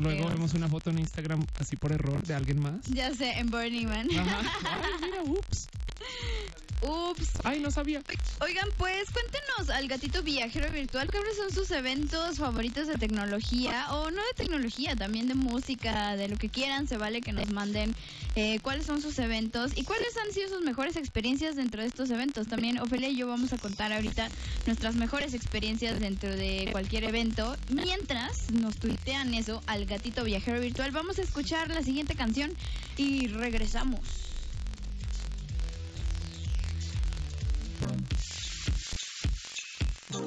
[0.00, 2.86] Luego vemos una foto en Instagram así por error de alguien más.
[2.86, 4.08] Ya sé, en Burning Man.
[4.16, 4.40] Ajá.
[4.82, 5.68] Ay, mira, ups.
[6.82, 7.28] Ups.
[7.44, 8.02] Ay, no sabía.
[8.40, 14.10] Oigan, pues cuéntenos al gatito viajero virtual cuáles son sus eventos favoritos de tecnología o
[14.10, 17.94] no de tecnología, también de música, de lo que quieran, se vale que nos manden
[18.36, 22.10] eh, cuáles son sus eventos y cuáles han sido sus mejores experiencias dentro de estos
[22.10, 22.46] eventos.
[22.46, 24.28] También Ofelia y yo vamos a contar ahorita
[24.66, 27.56] nuestras mejores experiencias dentro de cualquier evento.
[27.70, 32.52] Mientras nos tuitean eso al gatito viajero virtual, vamos a escuchar la siguiente canción
[32.96, 34.27] y regresamos.
[40.10, 40.24] I'm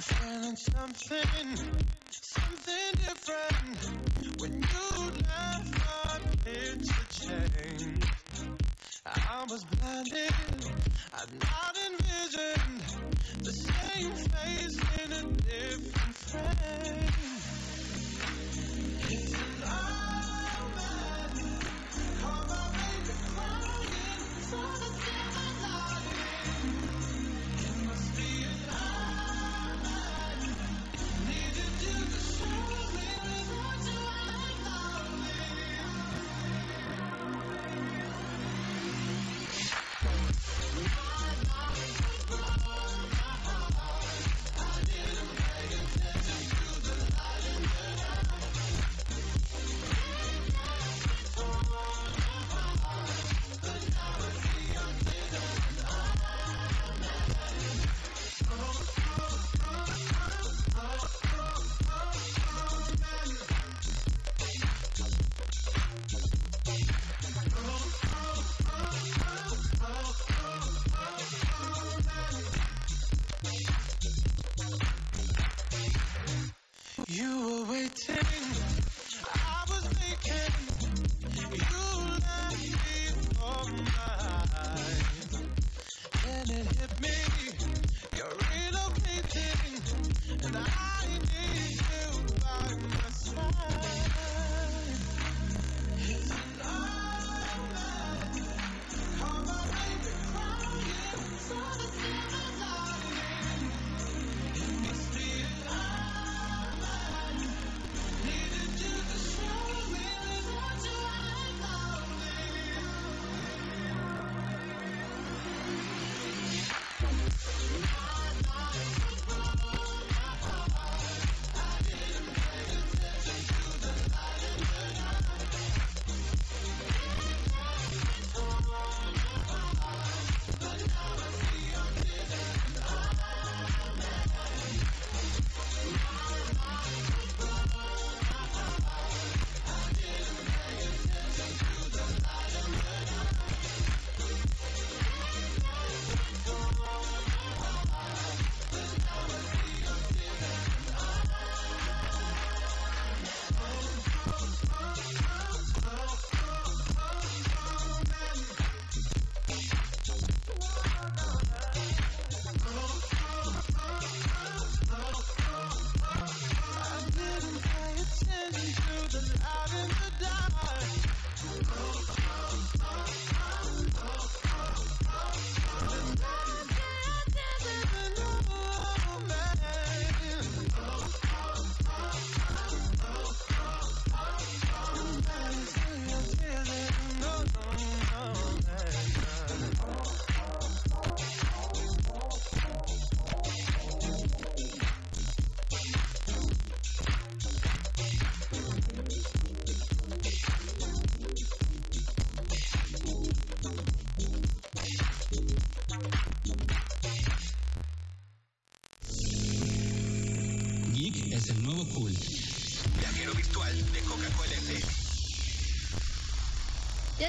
[0.00, 1.56] feeling something,
[2.10, 4.40] something different.
[4.40, 8.19] When you left, my picture changed.
[9.06, 10.30] I was blinded,
[11.14, 12.82] I've not envisioned
[13.42, 17.49] the same face in a different frame.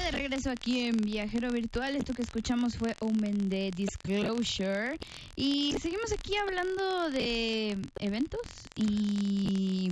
[0.04, 4.98] De regreso aquí en Viajero Virtual, esto que escuchamos fue Omen de Disclosure.
[5.36, 8.40] Y seguimos aquí hablando de eventos
[8.76, 9.90] y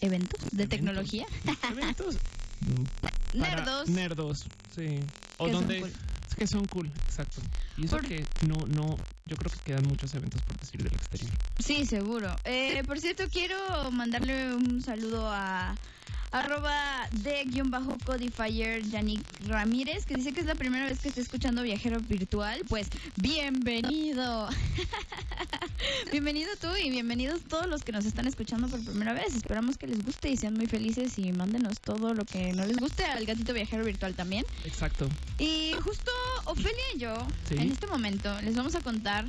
[0.00, 0.68] eventos de Eventos.
[0.68, 1.26] tecnología.
[1.70, 2.16] Eventos.
[3.34, 3.88] Nerdos.
[3.88, 5.00] Nerdos, sí.
[5.38, 5.80] O donde.
[5.80, 5.92] cool.
[6.28, 7.40] Es que son cool, exacto.
[7.76, 8.96] Y eso Por- que no, no.
[9.26, 11.30] Yo creo que quedan muchos eventos por decir del exterior.
[11.58, 12.34] Sí, seguro.
[12.44, 13.56] Eh, por cierto, quiero
[13.92, 15.74] mandarle un saludo a,
[16.34, 21.08] arroba de guion bajo codifier Yannick Ramírez, que dice que es la primera vez que
[21.08, 22.60] está escuchando Viajero Virtual.
[22.68, 24.48] Pues bienvenido.
[26.10, 29.36] bienvenido tú y bienvenidos todos los que nos están escuchando por primera vez.
[29.36, 32.78] Esperamos que les guste y sean muy felices y mándenos todo lo que no les
[32.78, 34.44] guste al gatito viajero virtual también.
[34.64, 35.08] Exacto.
[35.38, 36.10] Y justo
[36.46, 37.14] Ofelia y yo,
[37.48, 37.54] Sí.
[37.54, 39.24] en este momento, les vamos a contar.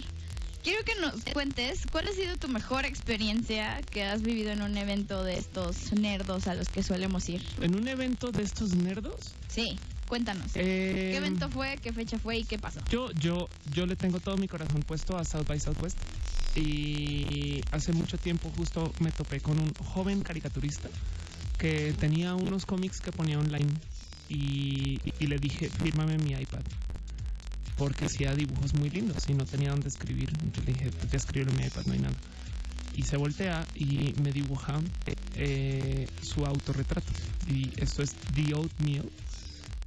[0.65, 4.75] Quiero que nos cuentes cuál ha sido tu mejor experiencia que has vivido en un
[4.78, 7.39] evento de estos nerdos a los que solemos ir.
[7.62, 9.36] En un evento de estos nerdos.
[9.47, 10.47] Sí, cuéntanos.
[10.56, 11.78] eh, ¿Qué evento fue?
[11.78, 12.39] ¿Qué fecha fue?
[12.39, 12.82] ¿Y qué pasó?
[12.89, 15.99] Yo, yo, yo le tengo todo mi corazón puesto a South by Southwest.
[16.56, 20.89] Y hace mucho tiempo justo me topé con un joven caricaturista
[21.60, 23.71] que tenía unos cómics que ponía online
[24.30, 26.62] y, y le dije, fírmame mi iPad.
[27.77, 30.29] Porque hacía dibujos muy lindos y no tenía dónde escribir.
[30.43, 32.15] Entonces le dije, pues ya escribí en mi iPad, no hay nada.
[32.95, 34.79] Y se voltea y me dibuja
[35.35, 37.11] eh, su autorretrato.
[37.47, 39.09] Y esto es The Oatmeal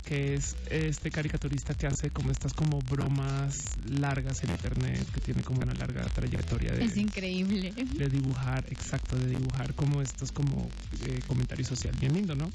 [0.08, 5.42] que es este caricaturista que hace como estas como bromas largas en internet, que tiene
[5.42, 7.72] como una larga trayectoria de, Es increíble.
[7.72, 10.66] de dibujar, exacto, de dibujar como estos como
[11.06, 12.50] eh, comentarios social bien lindo, ¿no?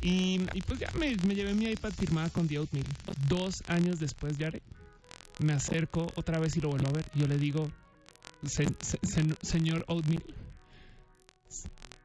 [0.00, 2.86] Y, y pues ya me, me llevé mi iPad firmada con The Oatmeal.
[3.28, 4.62] Dos años después, Yare,
[5.38, 7.04] me acerco otra vez y lo vuelvo a ver.
[7.14, 7.70] Y yo le digo,
[8.46, 10.22] "Se- se- se- señor Oatmeal,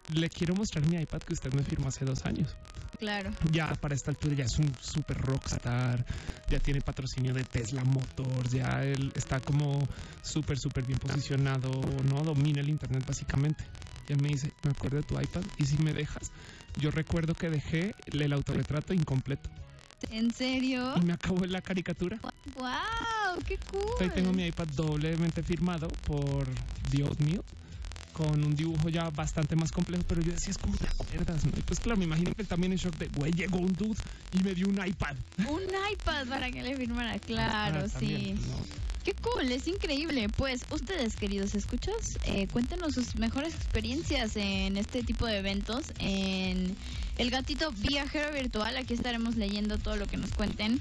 [0.09, 2.55] le quiero mostrar mi iPad que usted me firmó hace dos años
[2.99, 3.33] Claro.
[3.51, 6.05] ya para esta altura ya es un super rockstar,
[6.49, 9.87] ya tiene patrocinio de Tesla Motors, ya él está como
[10.21, 12.23] súper, súper bien posicionado, ¿no?
[12.23, 13.63] Domina el Internet básicamente.
[14.09, 16.31] Y me dice, me acuerdo de tu iPad y si me dejas,
[16.77, 19.49] yo recuerdo que dejé el autorretrato incompleto
[20.09, 20.93] ¿En serio?
[20.97, 22.19] y me acabó la caricatura.
[22.55, 23.43] ¡Wow!
[23.47, 23.81] ¡Qué cool!
[23.99, 26.47] Hoy tengo mi iPad doblemente firmado por
[26.91, 27.43] Dios mío
[28.13, 31.51] con un dibujo ya bastante más complejo, pero yo decía, es como te acuerdas, ¿no?
[31.57, 33.99] Y pues claro, me imagino que él también en shock de, güey, llegó un dude
[34.33, 35.15] y me dio un iPad.
[35.47, 37.17] Un iPad para que le firmara.
[37.19, 38.35] Claro, Ah, sí.
[39.03, 40.29] Qué cool, es increíble.
[40.29, 46.73] Pues ustedes, queridos escuchas, eh, cuéntenos sus mejores experiencias en este tipo de eventos, en
[47.17, 48.77] el gatito viajero virtual.
[48.77, 50.79] Aquí estaremos leyendo todo lo que nos cuenten.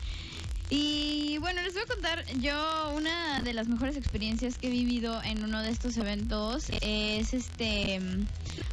[0.74, 5.22] Y bueno, les voy a contar yo una de las mejores experiencias que he vivido
[5.22, 6.70] en uno de estos eventos.
[6.80, 8.00] Es este.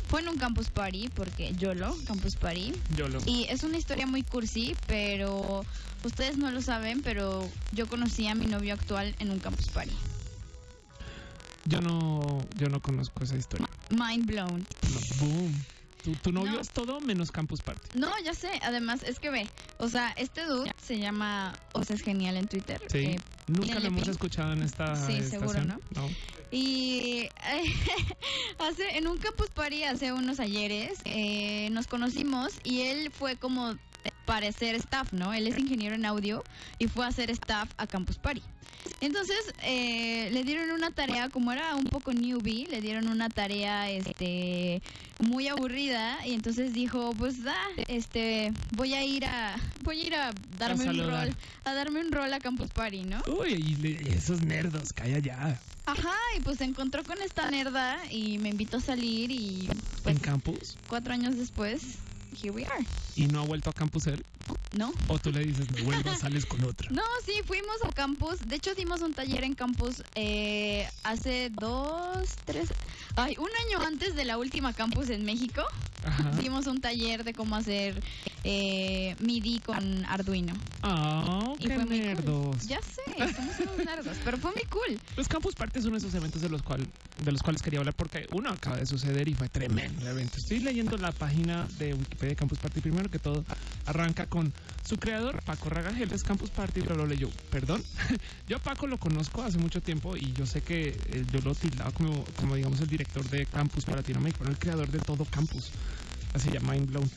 [0.08, 2.74] Fue en un campus party, porque YOLO, campus party.
[2.96, 3.20] Yo lo...
[3.26, 5.66] Y es una historia muy cursi, pero
[6.06, 9.92] ustedes no lo saben, pero yo conocí a mi novio actual en un campus party.
[11.66, 13.68] Yo no, yo no conozco esa historia.
[13.90, 14.66] Mind blown.
[14.84, 15.66] No, boom.
[16.04, 16.60] Tu, tu novio No.
[16.62, 17.82] es todo menos Campus Party.
[18.00, 18.50] No, ya sé.
[18.64, 19.48] Además, es que ve.
[19.80, 22.82] O sea, este dude se llama O sea, es genial en Twitter.
[22.90, 22.98] Sí.
[23.00, 24.12] eh, Nunca lo hemos Pink.
[24.12, 25.30] escuchado en esta Sí, estación.
[25.42, 25.80] seguro, ¿no?
[26.02, 26.10] No.
[26.52, 27.28] Y
[28.60, 33.76] hace, en un campus party hace unos ayeres eh, nos conocimos y él fue como
[34.26, 35.34] para hacer staff, ¿no?
[35.34, 36.44] Él es ingeniero en audio
[36.78, 38.42] y fue a hacer staff a campus party.
[39.02, 43.90] Entonces eh, le dieron una tarea, como era un poco newbie, le dieron una tarea
[43.90, 44.82] este
[45.20, 50.16] muy aburrida y entonces dijo, pues ah, este voy a ir a voy a ir
[50.16, 53.22] a darme un rol, a darme un rol a campus party, ¿no?
[53.28, 55.60] Uy, y le- y esos nerdos, calla ya.
[55.86, 59.68] Ajá, y pues se encontró con esta nerda y me invitó a salir y
[60.04, 60.78] pues en Campus.
[60.88, 61.82] cuatro años después,
[62.36, 64.24] here we are, Y no ha vuelto a Campus él.
[64.76, 64.92] ¿no?
[65.08, 66.90] O tú le dices, me vuelvo, sales con otra.
[66.92, 72.30] No, sí, fuimos a campus, de hecho dimos un taller en campus eh, hace dos,
[72.46, 72.70] tres,
[73.24, 75.62] ay, un año antes de la última campus en México,
[76.06, 76.32] Ajá.
[76.42, 78.02] dimos un taller de cómo hacer
[78.44, 80.54] eh, MIDI con Arduino.
[80.82, 82.58] Ah, Y qué fue muy cool.
[82.68, 85.00] Ya sé, somos unos nerdos, pero fue muy cool.
[85.18, 86.88] Los Campus Party es uno de esos eventos de los, cual,
[87.24, 90.38] de los cuales quería hablar porque uno acaba de suceder y fue tremendo el evento.
[90.38, 92.80] Estoy leyendo la página de Wikipedia de Campus Party.
[92.80, 93.44] Primero que todo,
[93.86, 94.54] arranca con
[94.86, 97.30] su creador, Paco Ragagel, es Campus Party, pero lo leyó.
[97.52, 97.84] Perdón,
[98.48, 101.54] yo a Paco lo conozco hace mucho tiempo y yo sé que eh, yo lo
[101.56, 105.26] tildaba como, como, digamos, el director de Campus para Latinoamérica, pero el creador de todo
[105.26, 105.72] Campus.
[106.34, 107.10] Así ya, mind blown.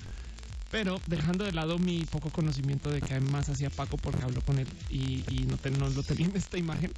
[0.70, 4.58] Pero dejando de lado mi poco conocimiento de que además hacía Paco porque hablo con
[4.58, 6.90] él y, y no, no lo tenía en esta imagen,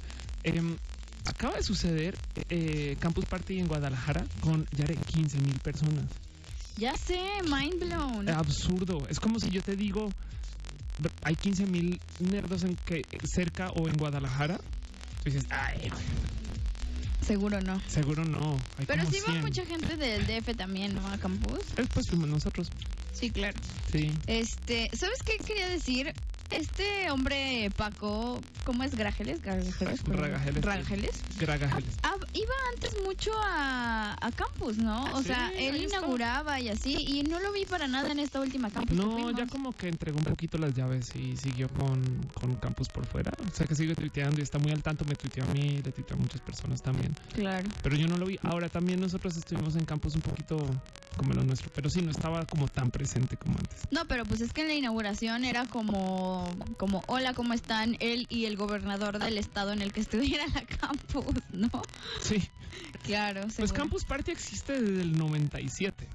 [0.43, 0.77] em,
[1.25, 2.17] acaba de suceder
[2.49, 6.05] eh, Campus Party en Guadalajara con ya de 15 mil personas.
[6.77, 8.29] Ya sé, mind blown.
[8.29, 9.05] Absurdo.
[9.09, 10.09] Es como si yo te digo,
[11.23, 14.57] hay 15 mil nerdos en que, cerca o en Guadalajara.
[15.23, 15.91] Tú dices, ay,
[17.25, 17.81] Seguro no.
[17.87, 18.57] seguro no.
[18.77, 19.41] Hay Pero sí va 100.
[19.41, 21.07] mucha gente del DF también, ¿no?
[21.07, 21.59] A campus.
[21.77, 22.69] Eh, Pues fuimos nosotros.
[23.13, 23.57] Sí, claro.
[23.91, 24.11] Sí.
[24.27, 26.13] Este, ¿sabes qué quería decir?
[26.51, 28.95] este hombre Paco, ¿cómo es?
[28.95, 29.41] ¿Grajeles?
[29.41, 30.03] ¿Grajeles?
[30.05, 30.63] Ragajeles.
[30.63, 31.11] ¿Ragajeles?
[31.39, 31.95] Gragajeles.
[32.03, 35.03] Ah, iba antes mucho a, a campus, ¿no?
[35.05, 38.19] O Ah, Sí, sea, él inauguraba y así, y no lo vi para nada en
[38.19, 38.95] esta última campus.
[38.95, 43.05] No, ya como que entregó un poquito las llaves y siguió con, con Campus por
[43.05, 43.31] fuera.
[43.51, 45.05] O sea que sigue tuiteando y está muy al tanto.
[45.05, 47.15] Me tuiteó a mí, le tuiteó a muchas personas también.
[47.33, 47.67] Claro.
[47.83, 48.37] Pero yo no lo vi.
[48.43, 50.57] Ahora también nosotros estuvimos en Campus un poquito
[51.17, 51.71] como lo nuestro.
[51.73, 53.81] Pero sí, no estaba como tan presente como antes.
[53.91, 57.95] No, pero pues es que en la inauguración era como, como, hola, ¿cómo están?
[57.99, 61.69] Él y el gobernador del estado en el que estuviera la campus, ¿no?
[62.27, 62.49] Sí.
[63.03, 63.41] Claro.
[63.43, 63.73] Pues seguro.
[63.75, 66.07] Campus Party existe desde el 97.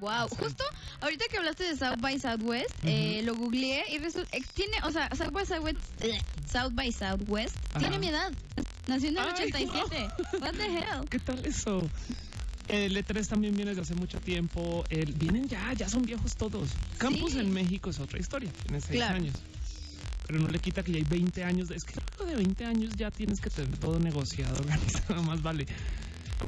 [0.00, 0.64] Wow, justo
[1.00, 4.90] ahorita que hablaste de South by Southwest, eh, lo googleé y resulta, eh, tiene, o
[4.90, 6.20] sea, South by Southwest, eh,
[6.52, 7.78] South by Southwest Ajá.
[7.78, 8.32] tiene mi edad.
[8.88, 10.08] Nació en el Ay, 87.
[10.40, 11.08] What the hell?
[11.08, 11.88] ¿Qué tal eso?
[12.68, 14.84] El E3 también viene desde hace mucho tiempo.
[14.90, 16.70] El, vienen ya, ya son viejos todos.
[16.98, 17.38] Campus Sí.
[17.38, 18.50] en México es otra historia.
[18.64, 19.16] Tiene 6 Claro.
[19.16, 19.34] años.
[20.26, 21.68] Pero no le quita que ya hay 20 años.
[21.68, 25.42] de- es que luego de 20 años ya tienes que tener todo negociado, organizado, más
[25.42, 25.66] vale.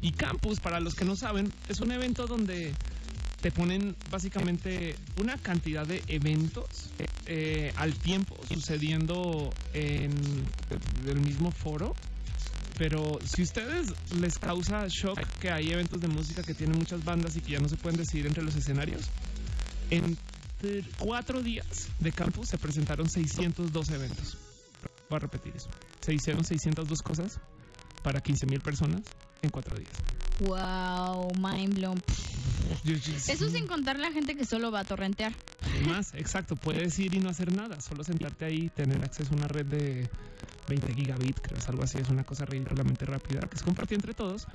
[0.01, 2.73] Y Campus, para los que no saben, es un evento donde
[3.41, 6.65] te ponen básicamente una cantidad de eventos
[7.27, 10.11] eh, al tiempo sucediendo en
[11.07, 11.95] el mismo foro.
[12.77, 13.87] Pero si ustedes
[14.19, 17.59] les causa shock que hay eventos de música que tienen muchas bandas y que ya
[17.59, 19.01] no se pueden decidir entre los escenarios,
[19.89, 20.15] en
[20.61, 24.37] t- cuatro días de campus se presentaron 602 eventos.
[25.09, 25.69] Voy a repetir eso.
[26.01, 27.39] Se hicieron 602 cosas
[28.03, 29.01] para 15 mil personas
[29.41, 29.91] en cuatro días.
[30.39, 32.01] Wow, mind blown.
[33.27, 35.33] Eso sin contar la gente que solo va a torrentear.
[35.85, 36.55] Más, exacto.
[36.55, 39.65] Puedes ir y no hacer nada, solo sentarte ahí y tener acceso a una red
[39.65, 40.09] de
[40.67, 41.97] 20 gigabit, creo, es algo así.
[41.97, 44.47] Es una cosa ridículamente rápida que es compartida entre todos,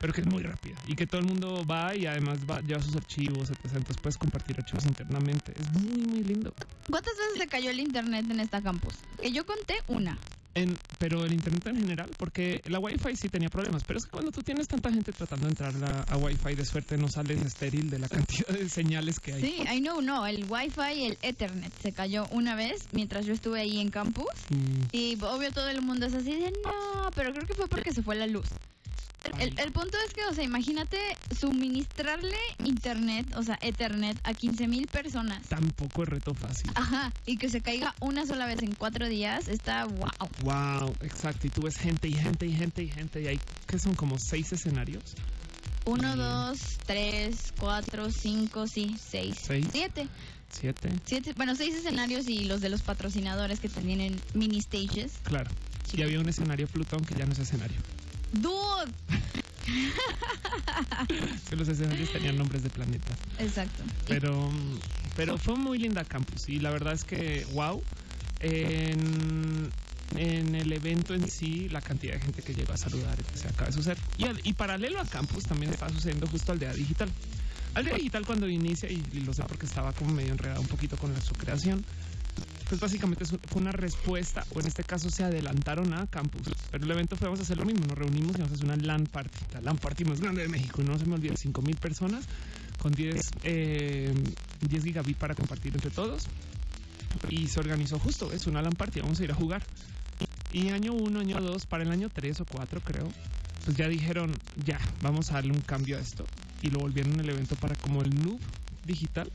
[0.00, 2.80] pero que es muy rápida y que todo el mundo va y además va, lleva
[2.82, 3.60] sus archivos, etc.
[3.64, 5.52] Entonces puedes compartir archivos internamente.
[5.58, 6.52] Es muy, muy lindo.
[6.90, 8.94] ¿Cuántas veces se cayó el internet en esta campus?
[9.20, 10.18] Que yo conté una.
[10.54, 14.10] En, pero el internet en general, porque la Wi-Fi sí tenía problemas, pero es que
[14.10, 17.44] cuando tú tienes tanta gente tratando de entrar a, a Wi-Fi, de suerte no sales
[17.44, 19.40] estéril de la cantidad de señales que hay.
[19.42, 23.34] Sí, I know, no, el Wi-Fi y el Ethernet se cayó una vez mientras yo
[23.34, 24.26] estuve ahí en campus.
[24.48, 27.92] Mm, Y obvio todo el mundo es así de no, pero creo que fue porque
[27.92, 28.48] se fue la luz.
[29.38, 30.98] El, el punto es que, o sea, imagínate
[31.38, 35.46] suministrarle internet, o sea, Ethernet a 15 mil personas.
[35.48, 36.70] tampoco es reto fácil.
[36.74, 40.10] Ajá, y que se caiga una sola vez en cuatro días, está wow.
[40.42, 41.46] Wow, exacto.
[41.46, 43.20] Y tú ves gente y gente y gente y gente.
[43.22, 45.14] Y hay que son como seis escenarios.
[45.84, 46.18] Uno, Sí.
[46.18, 49.66] dos, tres, cuatro, cinco, sí, seis, Seis.
[49.72, 50.08] siete.
[50.50, 50.88] Siete.
[51.04, 55.12] Siete, bueno, seis escenarios y los de los patrocinadores que tienen mini stages.
[55.24, 55.50] Claro.
[55.92, 57.76] Y había un escenario Plutón que ya no es escenario.
[58.32, 58.92] ¡Dude!
[61.48, 63.16] Que los escenarios tenían nombres de planetas.
[63.38, 63.82] Exacto.
[64.06, 64.50] Pero,
[65.16, 66.48] pero fue muy linda campus.
[66.48, 67.82] Y la verdad es que, wow.
[68.40, 69.70] En,
[70.16, 73.48] en el evento en sí, la cantidad de gente que llegó a saludar que se
[73.48, 73.98] acaba de suceder.
[74.16, 77.10] Y, al- y paralelo a campus también está sucediendo justo Aldea Digital.
[77.74, 80.96] Aldea Digital cuando inicia, y, y lo sé porque estaba como medio enredado un poquito
[80.96, 81.84] con la, su creación,
[82.68, 86.48] pues básicamente fue una respuesta, o en este caso se adelantaron a campus.
[86.70, 88.66] Pero el evento fue, vamos a hacer lo mismo, nos reunimos y vamos a hacer
[88.66, 91.62] una LAN party, la LAN party más grande de México, no se me olvide, 5
[91.62, 92.26] mil personas
[92.78, 94.14] con 10, eh,
[94.68, 96.26] 10 gigabit para compartir entre todos.
[97.30, 99.62] Y se organizó justo, es una LAN party, vamos a ir a jugar.
[100.52, 103.08] Y año 1, año 2, para el año 3 o 4 creo,
[103.64, 104.32] pues ya dijeron,
[104.64, 106.26] ya, vamos a darle un cambio a esto.
[106.62, 108.40] Y lo volvieron el evento para como el noob
[108.86, 109.30] digital.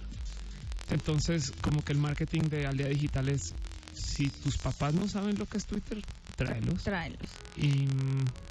[0.89, 3.53] Entonces, como que el marketing de Aldea Digital es,
[3.93, 6.03] si tus papás no saben lo que es Twitter,
[6.36, 6.84] tráelos.
[6.84, 7.29] Tráelos.
[7.57, 7.88] Y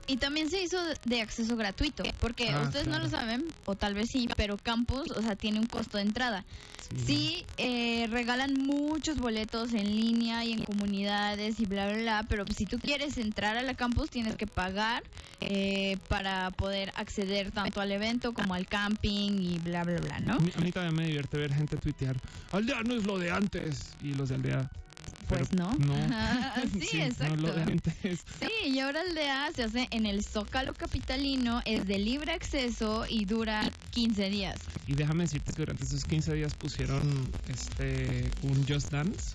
[0.08, 3.94] Y también se hizo de- acceso gratuito, porque Ah, ustedes no lo saben, o tal
[3.94, 6.44] vez sí, pero Campus, o sea, tiene un costo de entrada.
[7.06, 12.44] Sí, eh, regalan muchos boletos en línea y en comunidades y bla, bla, bla, pero
[12.54, 15.02] si tú quieres entrar a la Campus tienes que pagar
[15.40, 20.34] eh, para poder acceder tanto al evento como al camping y bla, bla, bla, ¿no?
[20.34, 22.16] A mí, a mí también me divierte ver gente tuitear,
[22.50, 23.94] Aldea no es lo de antes.
[24.02, 24.70] Y los de Aldea,
[25.36, 25.72] Pues pero no.
[26.80, 27.36] sí, No exacto.
[27.36, 28.20] lo de antes.
[28.40, 33.04] Sí, y ahora el DA se hace en el Zócalo Capitalino, es de libre acceso
[33.08, 34.60] y dura 15 días.
[34.86, 39.34] Y déjame decirte que durante esos 15 días pusieron este un Just Dance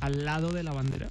[0.00, 1.08] al lado de la bandera.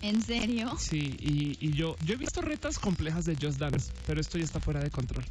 [0.00, 0.76] ¿En serio?
[0.78, 4.44] Sí, y, y yo, yo he visto retas complejas de Just Dance, pero esto ya
[4.44, 5.24] está fuera de control.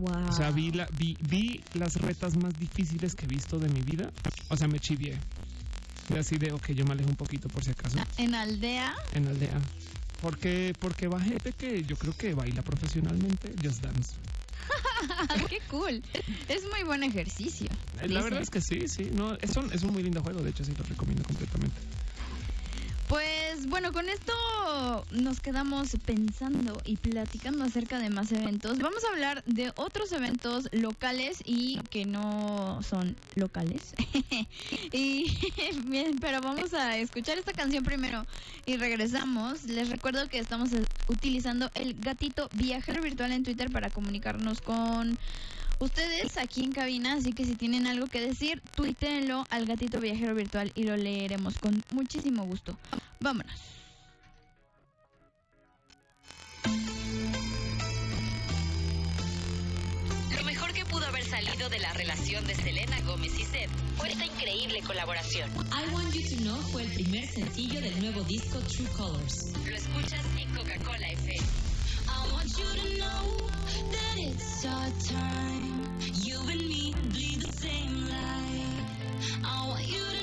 [0.00, 0.28] Wow.
[0.28, 3.80] O sea, vi, la, vi, vi las retas más difíciles que he visto de mi
[3.80, 4.10] vida.
[4.48, 5.18] O sea, me chivié
[6.08, 7.98] de así de, ok, yo me alejo un poquito por si acaso.
[8.00, 8.94] Ah, ¿En aldea?
[9.14, 9.60] En aldea.
[10.20, 14.14] Porque, porque va gente que yo creo que baila profesionalmente Just Dance.
[15.48, 16.02] ¡Qué cool!
[16.48, 17.68] Es muy buen ejercicio.
[18.00, 19.10] Eh, la verdad es que sí, sí.
[19.12, 21.76] No, es, un, es un muy lindo juego, de hecho, sí lo recomiendo completamente.
[23.08, 24.32] Pues pues, bueno, con esto
[25.10, 28.78] nos quedamos pensando y platicando acerca de más eventos.
[28.78, 33.96] Vamos a hablar de otros eventos locales y que no son locales.
[34.92, 35.36] y,
[35.86, 38.24] bien, pero vamos a escuchar esta canción primero
[38.64, 39.64] y regresamos.
[39.64, 40.70] Les recuerdo que estamos
[41.08, 45.18] utilizando el gatito viajero virtual en Twitter para comunicarnos con
[45.78, 50.34] ustedes aquí en cabina, así que si tienen algo que decir, tuítenlo al gatito viajero
[50.34, 52.76] virtual y lo leeremos con muchísimo gusto.
[53.20, 53.60] Vámonos.
[60.36, 64.10] Lo mejor que pudo haber salido de la relación de Selena Gómez y Seth fue
[64.10, 65.50] esta increíble colaboración.
[65.50, 69.52] I Want You to Know fue el primer sencillo del nuevo disco True Colors.
[69.66, 71.67] Lo escuchas en Coca-Cola FM.
[76.14, 78.86] you and me bleed the same light.
[79.44, 80.17] I want you to.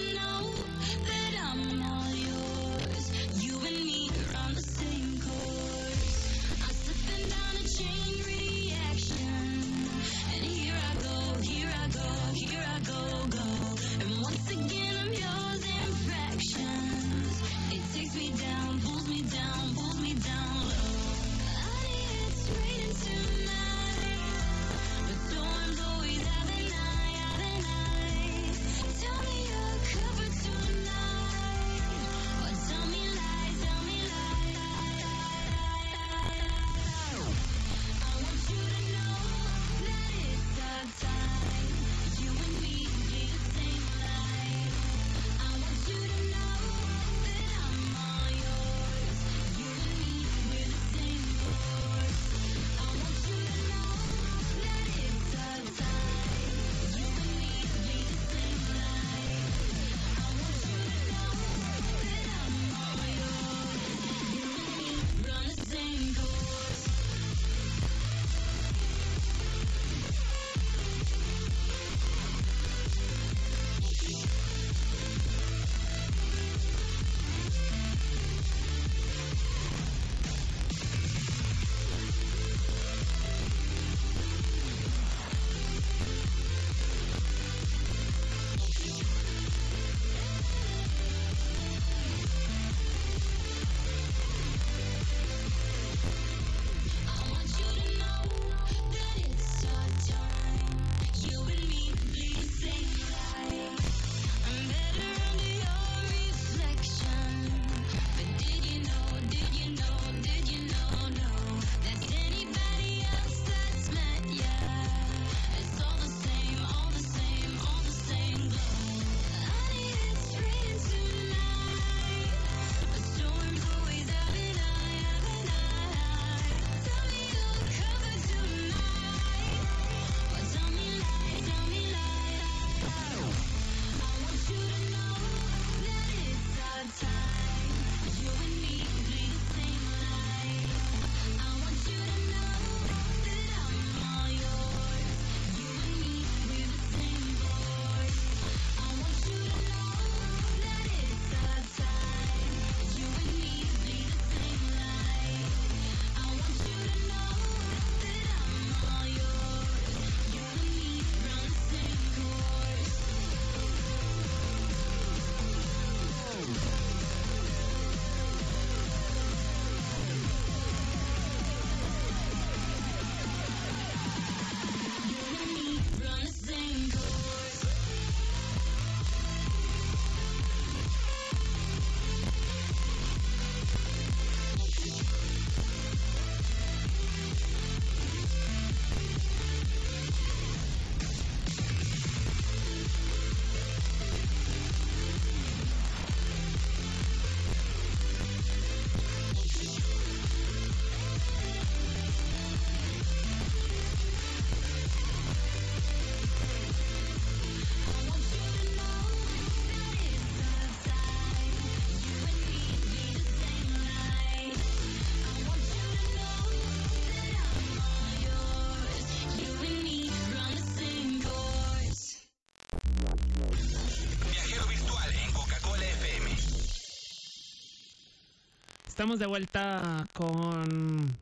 [229.05, 231.15] estamos de vuelta con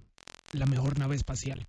[0.54, 1.68] la mejor nave espacial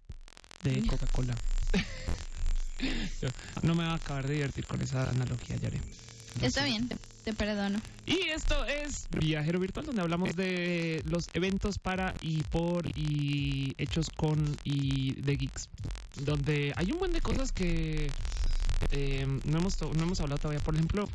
[0.63, 1.35] de Coca-Cola.
[3.63, 5.81] no me va a acabar de divertir con esa analogía, Yare.
[6.41, 6.89] Está bien,
[7.25, 7.81] te, perdono.
[8.07, 14.09] Y esto es Viajero Virtual, donde hablamos de los eventos para y por y hechos
[14.09, 15.69] con y de geeks.
[16.21, 18.09] Donde hay un buen de cosas que
[18.93, 20.63] eh, no, hemos no hemos hablado todavía.
[20.63, 21.09] Por ejemplo,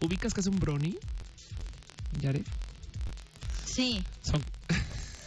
[0.00, 0.96] ¿ubicas que es un brony?
[2.20, 2.42] Yare.
[3.72, 4.04] Sí.
[4.22, 4.42] Son,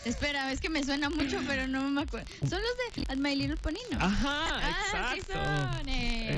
[0.06, 2.28] Espera, es que me suena mucho, pero no me acuerdo.
[2.42, 4.00] Son los de My Little Pony, ¿no?
[4.02, 5.34] ajá, Ah, sí exacto.
[5.80, 6.30] son, eh.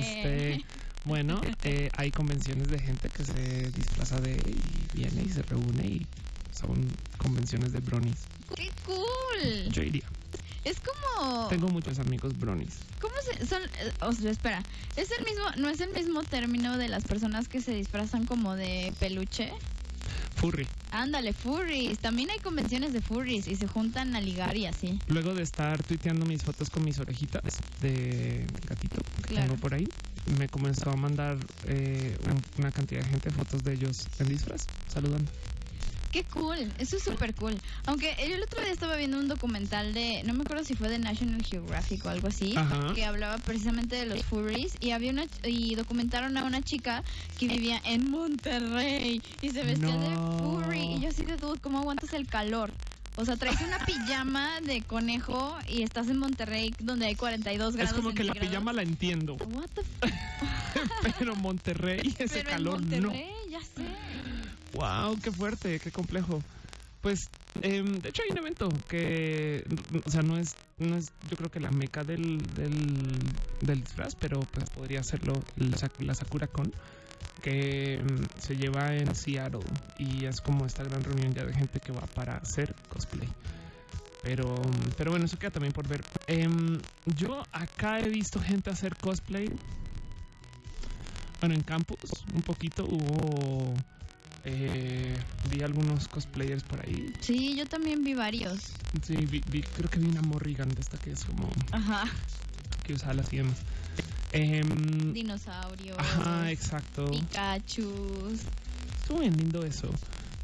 [0.60, 0.66] Este,
[1.06, 5.84] bueno, eh, hay convenciones de gente que se disfraza de y viene y se reúne
[5.88, 6.06] y
[6.52, 6.88] son
[7.18, 8.26] convenciones de bronies.
[8.56, 9.72] ¡Qué cool!
[9.72, 10.06] Yo iría.
[10.64, 11.48] Es como...
[11.48, 12.76] Tengo muchos amigos bronies.
[13.02, 13.46] ¿Cómo se...?
[13.48, 13.62] Son...
[13.64, 14.64] eh, O sea, espera.
[14.96, 15.44] ¿Es el mismo...
[15.58, 19.52] ¿No es el mismo término de las personas que se disfrazan como de peluche?
[20.36, 20.68] Furry.
[20.92, 22.00] Ándale, furries.
[22.00, 25.00] También hay convenciones de furries y se juntan a ligar y así.
[25.08, 27.42] Luego de estar tuiteando mis fotos con mis orejitas
[27.82, 29.48] de gatito que Claro.
[29.50, 29.88] tengo por ahí,
[30.38, 31.38] me comenzó a mandar
[31.68, 35.30] eh, un- una cantidad de gente fotos de ellos en disfraz, saludando.
[36.16, 37.60] Qué cool, eso es súper cool.
[37.86, 40.88] Aunque yo el otro día estaba viendo un documental de, no me acuerdo si fue
[40.88, 42.94] de National Geographic o algo así, Ajá.
[42.96, 47.04] que hablaba precisamente de los furries y había una y documentaron a una chica
[47.38, 50.42] que vivía en Monterrey y se vestía de No.
[50.64, 52.72] furry y yo así de dude, ¿cómo aguantas el calor?
[53.18, 57.92] O sea, traes una pijama de conejo y estás en Monterrey donde hay 42 grados
[57.92, 62.82] Es como que la pijama la entiendo, What the f- pero Monterrey, ese Pero calor
[62.82, 63.10] en no.
[63.10, 63.45] Monterrey, sé.
[64.76, 66.42] Wow, qué fuerte, qué complejo.
[67.02, 67.30] Pues,
[67.62, 69.64] em, de hecho hay un evento que,
[70.06, 73.14] o sea, no es, no es, yo creo que la meca del, del,
[73.62, 76.74] del disfraz, pero pues podría serlo la, Sak- la Sakura Con,
[77.42, 79.62] que em, se lleva en Seattle
[79.98, 83.30] y es como esta gran reunión ya de gente que va para hacer cosplay.
[84.24, 84.62] Pero,
[84.98, 86.04] pero bueno, eso queda también por ver.
[86.28, 89.52] Em, yo acá he visto gente hacer cosplay.
[91.40, 93.74] Bueno, en campus un poquito hubo
[94.46, 95.18] eh,
[95.52, 97.14] vi algunos cosplayers por ahí.
[97.22, 98.74] Sí, yo también vi varios.
[99.04, 102.06] Sí, vi, vi- creo que vi una Morrigan de esta que es como Ajá.
[102.84, 103.58] que usa alas y demás.
[104.32, 105.98] Em, Dinosaurios.
[105.98, 107.10] ajá, exacto.
[107.12, 108.38] Pikachu.
[109.02, 109.90] Estuvo bien lindo eso.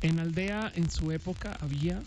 [0.02, 2.02] En Aldea, en su época, había,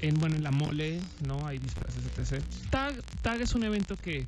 [0.00, 1.46] en bueno, en la mole, ¿no?
[1.46, 2.44] Hay disfraces, etc.
[2.70, 4.26] Tag, Tag es un evento que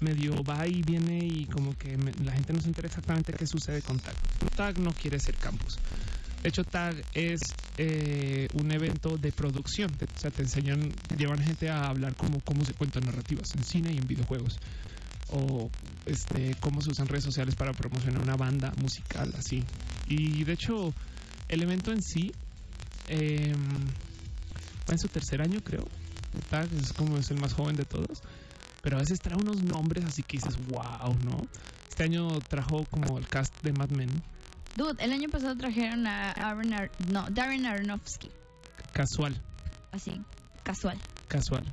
[0.00, 3.46] medio va y viene y como que me- la gente no se entera exactamente qué
[3.46, 4.14] sucede con Tag.
[4.56, 5.78] Tag no quiere ser campus.
[6.42, 7.40] De hecho, Tag es
[7.76, 9.90] eh, un evento de producción.
[9.92, 13.92] O sea, te enseñan, llevan gente a hablar como cómo se cuentan narrativas en cine
[13.92, 14.58] y en videojuegos.
[15.32, 15.70] O
[16.06, 19.62] este, cómo se usan redes sociales para promocionar una banda musical, así.
[20.08, 20.94] Y de hecho,
[21.48, 22.32] el evento en sí
[23.08, 23.54] eh,
[24.88, 25.86] en su tercer año, creo.
[26.48, 28.22] Tag es como es el más joven de todos.
[28.82, 31.46] Pero a veces trae unos nombres así que dices, wow, ¿no?
[31.88, 34.10] Este año trajo como el cast de Mad Men,
[34.76, 38.30] Dude, el año pasado trajeron a Aaron Ar- no, Darren Aronofsky.
[38.92, 39.40] casual,
[39.92, 40.20] Así,
[40.62, 40.98] casual.
[41.28, 41.64] casual.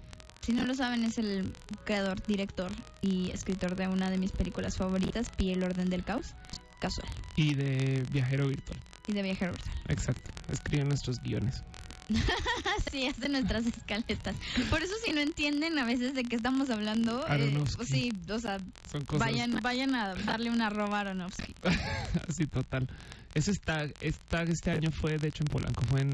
[0.41, 2.71] Si no lo saben, es el creador, director
[3.01, 6.35] y escritor de una de mis películas favoritas, Pi el orden del caos.
[6.79, 7.07] Casual.
[7.35, 9.75] Y de viajero virtual, Y de viajero virtual.
[9.89, 10.29] exacto.
[10.51, 11.63] Escribe nuestros guiones.
[12.87, 14.35] Así hace nuestras escaletas.
[14.69, 18.39] Por eso si no entienden a veces de qué estamos hablando, eh, pues sí, o
[18.39, 18.59] sea,
[18.91, 21.53] Son cosas vayan, vayan a darle una arroba a Aronofsky.
[22.29, 22.87] así total.
[23.33, 26.11] Ese tag, este tag este año fue, de hecho, en Polanco, fue en,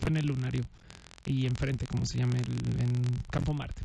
[0.00, 0.62] fue en el Lunario
[1.26, 2.92] y enfrente, como se llama, el- en
[3.30, 3.82] Campo Marte.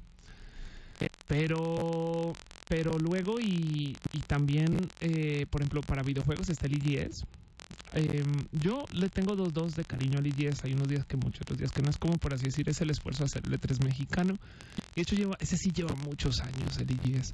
[1.27, 2.33] Pero,
[2.67, 7.23] pero luego y, y también, eh, por ejemplo, para videojuegos está el IGS.
[7.93, 10.63] Em, yo le tengo dos dos de cariño al IGS.
[10.65, 12.79] Hay unos días que mucho, otros días que no es como por así decir, es
[12.81, 14.37] el esfuerzo de hacer letras mexicano.
[14.95, 17.31] De hecho, lleva, ese sí lleva muchos años el IGS.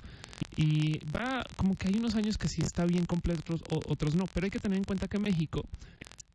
[0.58, 3.56] Y va como que hay unos años que sí está bien completo,
[3.90, 4.26] otros, no.
[4.34, 5.64] Pero hay que tener en cuenta que México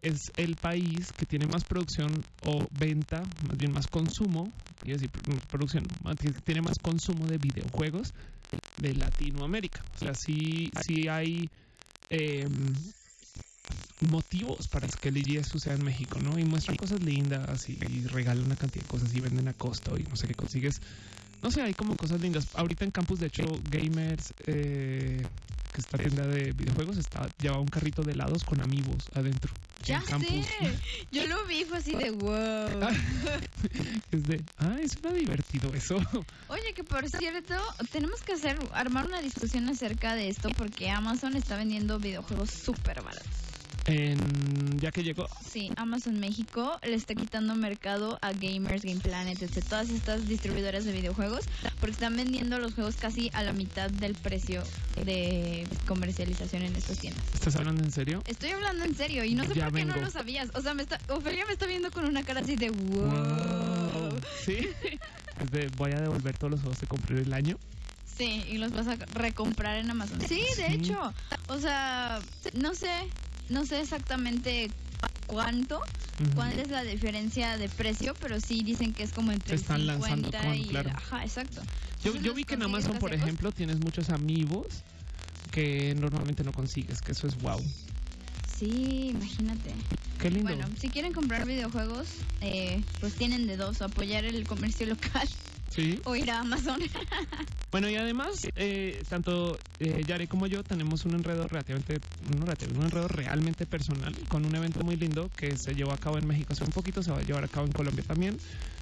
[0.03, 2.11] es el país que tiene más producción
[2.47, 4.51] o venta, más bien más consumo,
[4.83, 5.85] quiero decir pr- producción,
[6.45, 8.13] tiene más consumo de videojuegos
[8.81, 9.83] de Latinoamérica.
[9.97, 11.49] O sea, sí, sí hay
[12.09, 12.49] em,
[14.09, 16.39] motivos para que el IGS suceda en México, ¿no?
[16.39, 19.97] Y muestran cosas lindas y, y regalan una cantidad de cosas y venden a costo
[19.99, 20.81] y no sé qué consigues.
[21.43, 22.49] No sé, hay como cosas lindas.
[22.55, 25.23] Ahorita en campus, de hecho, Gamers, eh,
[25.73, 29.53] que está tienda de videojuegos, está lleva un carrito de helados con amigos adentro.
[29.85, 30.45] Ya sé.
[31.11, 32.91] Yo lo vi, fue así de wow.
[34.13, 35.97] Es de, ah, suena divertido eso.
[36.49, 37.55] Oye, que por cierto,
[37.91, 43.01] tenemos que hacer, armar una discusión acerca de esto porque Amazon está vendiendo videojuegos súper
[43.03, 43.50] baratos.
[43.87, 49.41] En, ya que llegó, Sí, Amazon México le está quitando mercado a Gamers, Game Planet,
[49.43, 49.65] etc.
[49.69, 51.45] Todas estas distribuidoras de videojuegos,
[51.81, 54.63] porque están vendiendo los juegos casi a la mitad del precio
[55.05, 57.25] de comercialización en estas tiendas.
[57.35, 58.23] ¿estás hablando en serio?
[58.27, 60.51] Estoy hablando en serio y no sé Ya por qué no lo sabías.
[60.55, 63.07] O sea, me está, Ofelia me está viendo con una cara así de wow.
[63.11, 64.19] Wow.
[64.45, 64.69] ¿Sí?
[65.53, 67.57] De, voy a devolver todos los juegos que compré el año.
[68.05, 70.21] Sí, y los vas a recomprar en Amazon.
[70.21, 70.75] Sí, de Sí.
[70.75, 71.15] hecho.
[71.49, 72.21] O sea,
[72.53, 72.91] no sé,
[73.51, 74.71] no sé exactamente
[75.27, 75.81] cuánto,
[76.35, 79.87] cuál es la diferencia de precio, pero sí dicen que es como entre Se están
[79.87, 80.91] lanzando 50 con- y claro.
[80.95, 81.63] ajá, exacto.
[82.03, 84.83] Yo, yo vi que en Amazon, por ejemplo, tienes muchos amigos
[85.51, 87.61] que normalmente no consigues, que eso es wow.
[88.59, 89.75] Sí, imagínate.
[90.21, 90.55] Qué lindo.
[90.55, 92.09] Bueno, si quieren comprar videojuegos,
[92.41, 95.29] eh, pues tienen de dos, apoyar el comercio local
[95.71, 96.01] Sí.
[96.05, 96.81] o ir a Amazon.
[97.71, 102.01] Bueno, y además, eh, tanto eh, Yare como yo tenemos un enredo relativamente,
[102.37, 105.97] no relativo, un enredo realmente personal con un evento muy lindo que se llevó a
[105.97, 108.37] cabo en México hace un poquito, se va a llevar a cabo en Colombia también,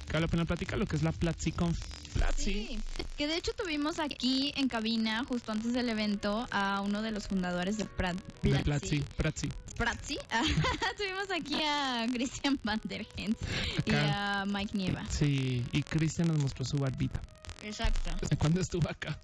[0.06, 1.78] que vale la pena platicar, lo que es la PlatziConf.
[2.08, 2.42] Platzi.
[2.44, 2.78] Sí,
[3.16, 7.26] que de hecho tuvimos aquí en cabina, justo antes del evento, a uno de los
[7.28, 9.48] fundadores de Prat De Platzi, Platzi.
[9.76, 10.18] Platzi.
[10.96, 13.36] tuvimos aquí a Christian Van der Hens
[13.86, 15.04] y a Mike Nieva.
[15.10, 17.22] Sí, y Cristian nos mostró su barbita.
[17.62, 18.10] Exacto.
[18.38, 19.18] ¿Cuándo estuvo acá?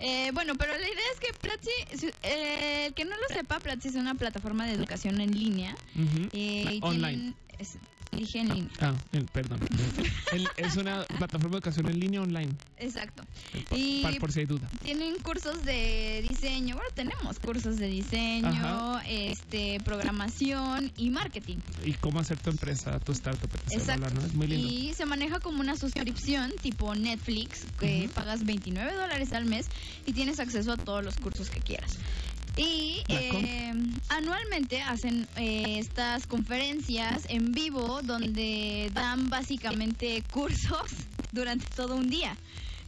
[0.00, 3.88] Eh, bueno, pero la idea es que Platzi, eh, el que no lo sepa, Platzi
[3.88, 5.74] es una plataforma de educación en línea.
[6.32, 7.08] Eh, y Online.
[7.08, 7.78] tienen- es-
[8.18, 8.70] dije en línea.
[8.80, 9.60] Ah, el- perdón.
[10.32, 13.24] El- es una plataforma de educación en línea online, Exacto.
[13.74, 14.68] Y por si hay duda.
[14.82, 19.02] tienen cursos de diseño, bueno, tenemos cursos de diseño, Ajá.
[19.08, 21.56] este, programación y marketing.
[21.84, 23.50] Y cómo hacer tu empresa, tu startup.
[23.70, 24.10] Exacto.
[24.14, 24.24] ¿no?
[24.26, 24.68] Es muy lindo.
[24.68, 29.66] Y se maneja como una suscripción tipo Netflix, que pagas 29 dólares al mes
[30.06, 31.98] y tienes acceso a todos los cursos que quieras.
[32.58, 33.72] Y eh,
[34.08, 40.90] anualmente hacen eh, estas conferencias en vivo donde dan básicamente cursos
[41.32, 42.36] durante todo un día.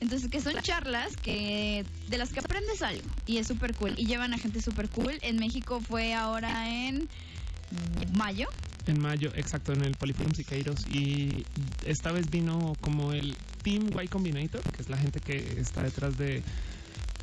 [0.00, 3.94] Entonces, que son charlas que de las que aprendes algo y es súper cool.
[3.96, 5.18] Y llevan a gente súper cool.
[5.22, 7.08] En México fue ahora en
[8.14, 8.48] mayo.
[8.86, 10.86] En mayo, exacto, en el Polyforum Siqueiros.
[10.88, 11.44] Y
[11.84, 16.16] esta vez vino como el Team Y Combinator, que es la gente que está detrás
[16.18, 16.42] de.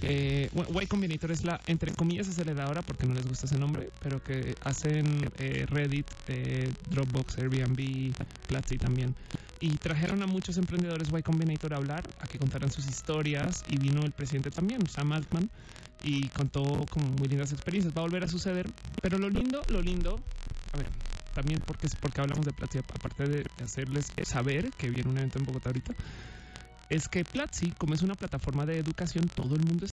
[0.01, 0.49] Eh,
[0.81, 4.55] y Combinator es la, entre comillas, aceleradora, porque no les gusta ese nombre, pero que
[4.63, 8.13] hacen eh, Reddit, eh, Dropbox, Airbnb,
[8.47, 9.15] Platzi también.
[9.59, 13.63] Y trajeron a muchos emprendedores Y Combinator a hablar, a que contaran sus historias.
[13.69, 15.49] Y vino el presidente también, Sam Altman,
[16.03, 17.95] y contó como muy lindas experiencias.
[17.95, 18.69] Va a volver a suceder.
[19.01, 20.19] Pero lo lindo, lo lindo,
[20.73, 20.87] a ver,
[21.33, 25.45] también porque porque hablamos de Platzi, aparte de hacerles saber que viene un evento en
[25.45, 25.93] Bogotá ahorita,
[26.89, 29.85] es que Platzi, como es una plataforma de educación, todo el mundo